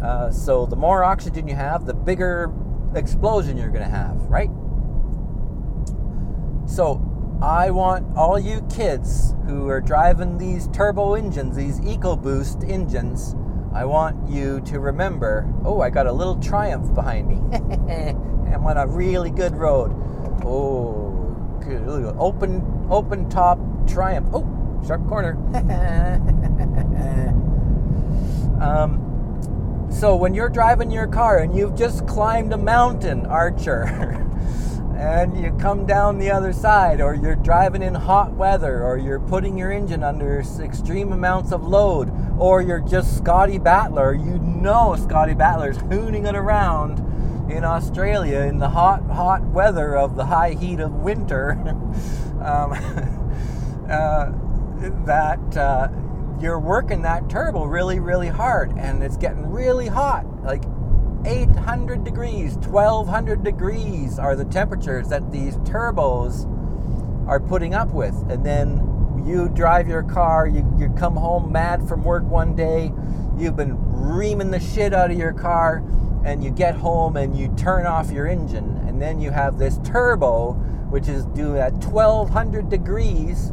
Uh, 0.00 0.30
so 0.30 0.66
the 0.66 0.76
more 0.76 1.02
oxygen 1.02 1.48
you 1.48 1.56
have, 1.56 1.86
the 1.86 1.94
bigger 1.94 2.52
explosion 2.94 3.56
you're 3.56 3.70
going 3.70 3.84
to 3.84 3.90
have, 3.90 4.16
right? 4.28 4.50
So 6.68 7.02
I 7.42 7.70
want 7.70 8.16
all 8.16 8.38
you 8.38 8.64
kids 8.72 9.34
who 9.46 9.68
are 9.68 9.80
driving 9.80 10.38
these 10.38 10.68
turbo 10.68 11.14
engines, 11.14 11.56
these 11.56 11.80
EcoBoost 11.80 12.68
engines, 12.70 13.34
I 13.74 13.86
want 13.86 14.28
you 14.28 14.60
to 14.66 14.80
remember 14.80 15.50
oh, 15.64 15.80
I 15.80 15.88
got 15.88 16.06
a 16.06 16.12
little 16.12 16.36
Triumph 16.36 16.94
behind 16.94 17.28
me. 17.28 17.36
I'm 18.52 18.66
on 18.66 18.76
a 18.76 18.86
really 18.86 19.30
good 19.30 19.56
road. 19.56 19.92
Oh, 20.44 21.58
good. 21.64 22.14
Open, 22.18 22.86
open 22.90 23.30
top 23.30 23.58
Triumph. 23.88 24.28
Oh, 24.34 24.42
sharp 24.86 25.06
corner. 25.08 25.36
um, 28.60 29.88
so 29.90 30.16
when 30.16 30.34
you're 30.34 30.48
driving 30.48 30.90
your 30.90 31.06
car 31.06 31.38
and 31.38 31.56
you've 31.56 31.76
just 31.76 32.06
climbed 32.06 32.52
a 32.52 32.58
mountain, 32.58 33.26
Archer, 33.26 33.84
and 34.96 35.40
you 35.40 35.52
come 35.60 35.86
down 35.86 36.18
the 36.18 36.30
other 36.30 36.52
side, 36.52 37.00
or 37.00 37.14
you're 37.14 37.36
driving 37.36 37.82
in 37.82 37.94
hot 37.94 38.32
weather, 38.32 38.84
or 38.84 38.98
you're 38.98 39.20
putting 39.20 39.56
your 39.56 39.70
engine 39.70 40.02
under 40.02 40.42
extreme 40.60 41.12
amounts 41.12 41.52
of 41.52 41.62
load, 41.62 42.12
or 42.38 42.62
you're 42.62 42.80
just 42.80 43.16
Scotty 43.16 43.58
Battler, 43.58 44.14
you 44.14 44.38
know 44.38 44.96
Scotty 44.96 45.34
Battler's 45.34 45.78
hooning 45.78 46.26
it 46.26 46.34
around 46.34 46.98
in 47.50 47.64
Australia 47.64 48.40
in 48.40 48.58
the 48.58 48.70
hot, 48.70 49.02
hot 49.10 49.42
weather 49.42 49.96
of 49.96 50.16
the 50.16 50.24
high 50.24 50.52
heat 50.52 50.80
of 50.80 50.92
winter. 50.92 51.52
um, 52.40 52.72
uh, 53.90 54.32
that 55.06 55.56
uh, 55.56 55.88
you're 56.40 56.58
working 56.58 57.02
that 57.02 57.28
turbo 57.30 57.64
really, 57.64 58.00
really 58.00 58.28
hard, 58.28 58.72
and 58.76 59.02
it's 59.02 59.16
getting 59.16 59.46
really 59.46 59.86
hot, 59.86 60.26
like 60.42 60.64
800 61.24 62.02
degrees, 62.02 62.54
1200 62.56 63.44
degrees 63.44 64.18
are 64.18 64.34
the 64.34 64.44
temperatures 64.44 65.08
that 65.08 65.30
these 65.30 65.56
turbos 65.58 66.48
are 67.28 67.38
putting 67.38 67.74
up 67.74 67.92
with. 67.92 68.14
And 68.28 68.44
then 68.44 69.22
you 69.24 69.48
drive 69.48 69.88
your 69.88 70.02
car, 70.02 70.48
you, 70.48 70.66
you 70.78 70.88
come 70.98 71.14
home 71.14 71.52
mad 71.52 71.86
from 71.88 72.02
work 72.02 72.24
one 72.24 72.56
day, 72.56 72.92
you've 73.38 73.56
been 73.56 73.76
reaming 73.92 74.50
the 74.50 74.58
shit 74.58 74.92
out 74.92 75.12
of 75.12 75.18
your 75.18 75.32
car, 75.32 75.84
and 76.24 76.42
you 76.42 76.50
get 76.50 76.74
home 76.74 77.16
and 77.16 77.36
you 77.36 77.54
turn 77.56 77.86
off 77.86 78.10
your 78.10 78.26
engine, 78.26 78.78
and 78.88 79.00
then 79.00 79.20
you 79.20 79.30
have 79.30 79.58
this 79.58 79.78
turbo 79.84 80.52
which 80.90 81.08
is 81.08 81.24
due 81.26 81.56
at 81.56 81.72
1200 81.72 82.68
degrees 82.68 83.52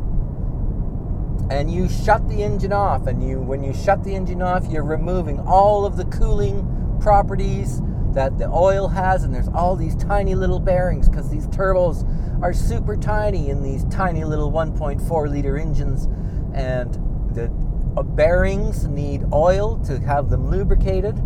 and 1.50 1.72
you 1.72 1.90
shut 1.90 2.28
the 2.30 2.44
engine 2.44 2.74
off 2.74 3.08
and 3.08 3.28
you 3.28 3.40
when 3.40 3.64
you 3.64 3.74
shut 3.74 4.04
the 4.04 4.14
engine 4.14 4.42
off 4.42 4.66
you're 4.68 4.84
removing 4.84 5.40
all 5.40 5.86
of 5.86 5.98
the 5.98 6.06
cooling 6.06 6.66
properties 7.00 7.82
that 8.14 8.38
the 8.38 8.50
oil 8.50 8.88
has, 8.88 9.24
and 9.24 9.34
there's 9.34 9.48
all 9.50 9.76
these 9.76 9.96
tiny 9.96 10.36
little 10.36 10.60
bearings 10.60 11.08
because 11.08 11.30
these 11.30 11.48
turbos 11.48 12.04
are 12.42 12.54
super 12.54 12.98
tiny 12.98 13.50
in 13.50 13.62
these 13.62 13.86
tiny 13.86 14.24
little 14.24 14.52
1.4 14.52 15.30
liter 15.30 15.58
engines, 15.58 16.06
and 16.54 16.94
the 17.36 17.46
uh, 17.98 18.04
bearings 18.04 18.88
need 18.88 19.24
oil 19.34 19.78
to 19.86 20.00
have 20.00 20.30
them 20.30 20.50
lubricated. 20.50 21.18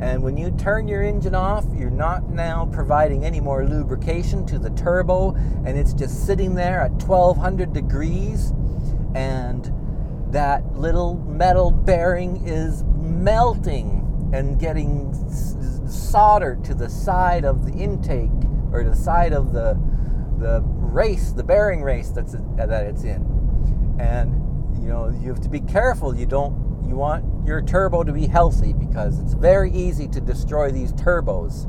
And 0.00 0.22
when 0.24 0.36
you 0.36 0.50
turn 0.50 0.88
your 0.88 1.04
engine 1.04 1.34
off, 1.34 1.64
you're 1.72 1.90
not 1.90 2.28
now 2.28 2.68
providing 2.72 3.24
any 3.24 3.40
more 3.40 3.64
lubrication 3.64 4.44
to 4.46 4.58
the 4.58 4.70
turbo, 4.70 5.34
and 5.64 5.78
it's 5.78 5.94
just 5.94 6.26
sitting 6.26 6.54
there 6.54 6.80
at 6.80 6.90
1200 6.92 7.72
degrees. 7.72 8.52
And 9.14 9.70
that 10.32 10.64
little 10.74 11.14
metal 11.14 11.70
bearing 11.70 12.46
is 12.46 12.84
melting 12.84 14.30
and 14.32 14.58
getting 14.58 15.12
soldered 15.86 16.64
to 16.64 16.74
the 16.74 16.88
side 16.88 17.44
of 17.44 17.66
the 17.66 17.72
intake 17.72 18.30
or 18.72 18.84
the 18.84 18.96
side 18.96 19.32
of 19.32 19.52
the 19.52 19.78
the 20.38 20.60
race, 20.64 21.30
the 21.32 21.44
bearing 21.44 21.82
race 21.82 22.10
that's 22.10 22.32
that 22.56 22.84
it's 22.84 23.04
in. 23.04 23.96
And 24.00 24.82
you 24.82 24.88
know, 24.88 25.08
you 25.08 25.28
have 25.28 25.40
to 25.42 25.48
be 25.48 25.60
careful. 25.60 26.16
You 26.16 26.26
don't 26.26 26.86
you 26.88 26.96
want 26.96 27.46
your 27.46 27.62
turbo 27.62 28.02
to 28.02 28.12
be 28.12 28.26
healthy 28.26 28.72
because 28.72 29.18
it's 29.20 29.34
very 29.34 29.70
easy 29.72 30.08
to 30.08 30.20
destroy 30.20 30.70
these 30.70 30.92
turbos. 30.92 31.64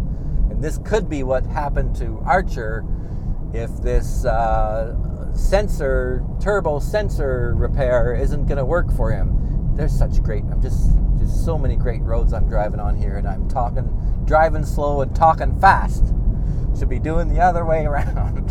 And 0.49 0.63
this 0.63 0.77
could 0.79 1.09
be 1.09 1.23
what 1.23 1.45
happened 1.45 1.95
to 1.97 2.21
Archer 2.25 2.85
if 3.53 3.69
this 3.81 4.25
uh, 4.25 4.95
sensor 5.33 6.23
turbo 6.39 6.79
sensor 6.79 7.53
repair 7.55 8.15
isn't 8.15 8.45
going 8.45 8.57
to 8.57 8.65
work 8.65 8.91
for 8.95 9.11
him. 9.11 9.75
There's 9.75 9.97
such 9.97 10.21
great. 10.21 10.43
I'm 10.51 10.61
just 10.61 10.91
just 11.17 11.45
so 11.45 11.57
many 11.57 11.75
great 11.75 12.01
roads 12.01 12.33
I'm 12.33 12.47
driving 12.47 12.79
on 12.79 12.95
here, 12.95 13.17
and 13.17 13.27
I'm 13.27 13.47
talking, 13.47 14.23
driving 14.25 14.65
slow 14.65 15.01
and 15.01 15.15
talking 15.15 15.59
fast. 15.59 16.03
Should 16.77 16.89
be 16.89 16.99
doing 16.99 17.29
the 17.29 17.39
other 17.39 17.65
way 17.65 17.85
around. 17.85 18.49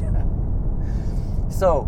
so, 1.50 1.82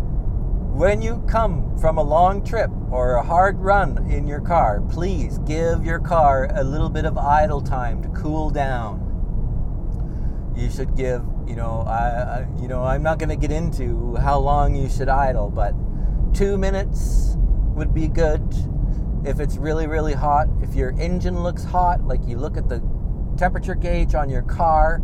when 0.75 1.01
you 1.01 1.23
come 1.27 1.77
from 1.77 1.97
a 1.97 2.03
long 2.03 2.43
trip 2.43 2.69
or 2.91 3.15
a 3.15 3.23
hard 3.23 3.59
run 3.59 4.09
in 4.09 4.27
your 4.27 4.41
car, 4.41 4.81
please 4.81 5.37
give 5.39 5.85
your 5.85 5.99
car 5.99 6.49
a 6.53 6.63
little 6.63 6.89
bit 6.89 7.05
of 7.05 7.17
idle 7.17 7.61
time 7.61 8.03
to 8.03 8.09
cool 8.09 8.49
down. 8.49 9.04
You 10.55 10.69
should 10.69 10.95
give, 10.95 11.21
you 11.47 11.55
know, 11.55 11.83
I, 11.85 12.45
I 12.45 12.47
you 12.61 12.67
know, 12.67 12.83
I'm 12.83 13.03
not 13.03 13.19
going 13.19 13.29
to 13.29 13.35
get 13.35 13.51
into 13.51 14.15
how 14.15 14.39
long 14.39 14.75
you 14.75 14.89
should 14.89 15.09
idle, 15.09 15.49
but 15.49 15.73
two 16.33 16.57
minutes 16.57 17.35
would 17.75 17.93
be 17.93 18.07
good 18.07 18.41
if 19.25 19.39
it's 19.39 19.57
really, 19.57 19.87
really 19.87 20.13
hot, 20.13 20.47
if 20.61 20.75
your 20.75 20.97
engine 20.99 21.43
looks 21.43 21.63
hot, 21.63 22.05
like 22.05 22.25
you 22.25 22.37
look 22.37 22.57
at 22.57 22.69
the 22.69 22.81
temperature 23.37 23.75
gauge 23.75 24.15
on 24.15 24.29
your 24.29 24.43
car, 24.43 25.01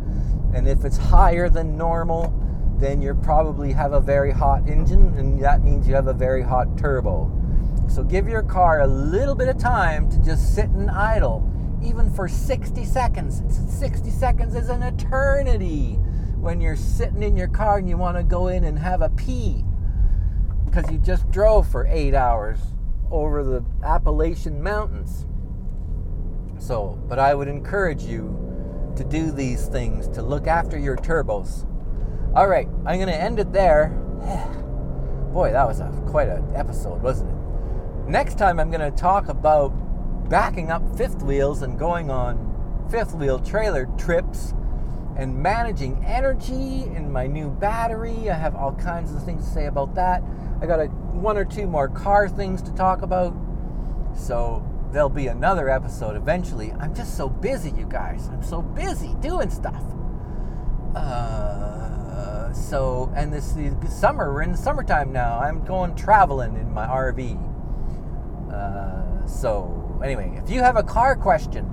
and 0.54 0.68
if 0.68 0.86
it's 0.86 0.98
higher 0.98 1.50
than 1.50 1.78
normal, 1.78 2.34
then 2.78 3.02
you 3.02 3.14
probably 3.14 3.74
have 3.74 3.94
a 3.94 4.00
very 4.00 4.32
hot 4.32 4.70
engine, 4.70 5.14
and 5.18 5.42
that 5.44 5.64
means 5.64 5.88
you 5.88 5.96
have 5.96 6.08
a 6.08 6.14
very 6.14 6.42
hot 6.42 6.78
turbo. 6.78 7.30
So 7.90 8.04
give 8.04 8.28
your 8.28 8.44
car 8.44 8.82
a 8.82 8.88
little 8.88 9.36
bit 9.36 9.50
of 9.50 9.58
time 9.58 10.10
to 10.12 10.18
just 10.24 10.56
sit 10.56 10.70
and 10.70 10.90
idle, 10.90 11.42
even 11.84 12.12
for 12.14 12.28
60 12.28 12.86
seconds. 12.86 13.42
60 13.80 14.10
seconds 14.10 14.56
is 14.56 14.70
an 14.70 14.84
eternity 14.84 15.94
when 16.40 16.60
you're 16.60 16.76
sitting 16.76 17.24
in 17.24 17.36
your 17.36 17.48
car 17.48 17.78
and 17.78 17.88
you 17.88 17.98
want 17.98 18.18
to 18.18 18.24
go 18.24 18.48
in 18.48 18.64
and 18.64 18.80
have 18.80 19.02
a 19.02 19.10
pee 19.10 19.64
because 20.66 20.90
you 20.92 20.98
just 20.98 21.30
drove 21.32 21.68
for 21.68 21.86
eight 21.88 22.14
hours 22.14 22.60
over 23.12 23.44
the 23.44 23.64
Appalachian 23.84 24.62
Mountains. 24.64 25.28
So, 26.60 27.00
but 27.08 27.20
I 27.20 27.34
would 27.34 27.48
encourage 27.48 28.04
you 28.04 28.94
to 28.96 29.04
do 29.04 29.32
these 29.32 29.68
things, 29.68 30.08
to 30.10 30.22
look 30.22 30.48
after 30.48 30.78
your 30.78 30.96
turbos. 30.96 31.68
All 32.36 32.48
right, 32.48 32.68
I'm 32.86 32.98
going 32.98 33.08
to 33.08 33.22
end 33.22 33.40
it 33.40 33.52
there. 33.52 33.90
Boy, 35.34 35.52
that 35.52 35.68
was 35.68 35.80
a, 35.80 35.90
quite 36.08 36.30
an 36.30 36.46
episode, 36.56 37.02
wasn't 37.02 37.32
it? 37.32 38.10
Next 38.10 38.38
time, 38.38 38.60
I'm 38.60 38.70
going 38.70 38.82
to 38.82 38.96
talk 38.98 39.28
about 39.28 39.74
backing 40.32 40.72
up 40.72 40.82
fifth 40.98 41.22
wheels 41.22 41.62
and 41.62 41.78
going 41.78 42.10
on 42.10 42.88
fifth 42.90 43.14
wheel 43.14 43.38
trailer 43.38 43.86
trips 43.98 44.54
and 45.18 45.38
managing 45.38 46.02
energy 46.06 46.84
in 46.96 47.12
my 47.12 47.28
new 47.28 47.50
battery. 47.50 48.30
I 48.30 48.36
have 48.36 48.56
all 48.56 48.72
kinds 48.74 49.14
of 49.14 49.24
things 49.24 49.44
to 49.44 49.52
say 49.52 49.66
about 49.66 49.94
that. 49.96 50.24
I 50.62 50.66
got 50.66 50.80
a, 50.80 50.86
one 50.86 51.38
or 51.38 51.44
two 51.44 51.68
more 51.68 51.90
car 51.90 52.30
things 52.30 52.62
to 52.62 52.72
talk 52.72 53.02
about. 53.02 53.36
So 54.16 54.66
there'll 54.94 55.10
be 55.10 55.28
another 55.28 55.70
episode 55.70 56.16
eventually. 56.16 56.72
I'm 56.80 56.96
just 56.96 57.18
so 57.18 57.28
busy, 57.28 57.72
you 57.72 57.86
guys. 57.86 58.30
I'm 58.30 58.44
so 58.44 58.62
busy 58.62 59.14
doing 59.20 59.50
stuff. 59.50 59.84
Uh, 60.96 62.54
so, 62.54 63.12
and 63.18 63.34
this 63.34 63.58
is 63.58 63.74
summer. 63.94 64.34
We're 64.34 64.44
in 64.44 64.54
the 64.54 64.58
summertime 64.58 65.12
now. 65.12 65.40
I'm 65.40 65.66
going 65.66 65.94
traveling 65.94 66.56
in 66.56 66.74
my 66.74 66.88
RV. 66.88 67.38
Uh, 68.50 69.28
so, 69.28 69.81
anyway, 70.04 70.40
if 70.44 70.50
you 70.50 70.62
have 70.62 70.78
a 70.78 70.84
car 70.84 71.16
question, 71.16 71.66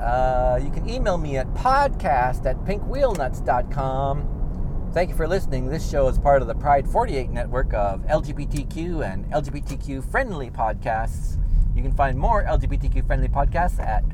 uh, 0.00 0.58
you 0.62 0.70
can 0.70 0.88
email 0.88 1.18
me 1.18 1.36
at 1.36 1.46
podcast 1.54 2.46
at 2.46 2.56
pinkwheelnuts.com. 2.64 4.90
Thank 4.92 5.10
you 5.10 5.16
for 5.16 5.26
listening. 5.26 5.68
This 5.68 5.88
show 5.88 6.08
is 6.08 6.18
part 6.18 6.42
of 6.42 6.48
the 6.48 6.54
Pride 6.54 6.86
48 6.86 7.30
network 7.30 7.72
of 7.72 8.02
LGBTQ 8.02 9.10
and 9.10 9.24
LGBTQ 9.30 10.10
friendly 10.10 10.50
podcasts. 10.50 11.38
You 11.74 11.82
can 11.82 11.92
find 11.92 12.18
more 12.18 12.44
LGBTQ 12.44 13.06
friendly 13.06 13.28
podcasts 13.28 13.80
at 13.80 14.04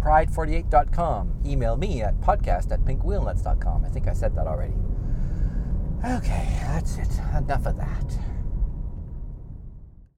pride48.com. 0.00 1.42
Email 1.44 1.76
me 1.76 2.02
at 2.02 2.18
podcast 2.20 2.72
at 2.72 2.80
pinkwheelnuts.com. 2.84 3.84
I 3.84 3.88
think 3.88 4.08
I 4.08 4.12
said 4.12 4.34
that 4.36 4.46
already. 4.46 4.74
Okay, 6.04 6.58
that's 6.62 6.98
it. 6.98 7.08
Enough 7.36 7.66
of 7.66 7.76
that. 7.76 8.18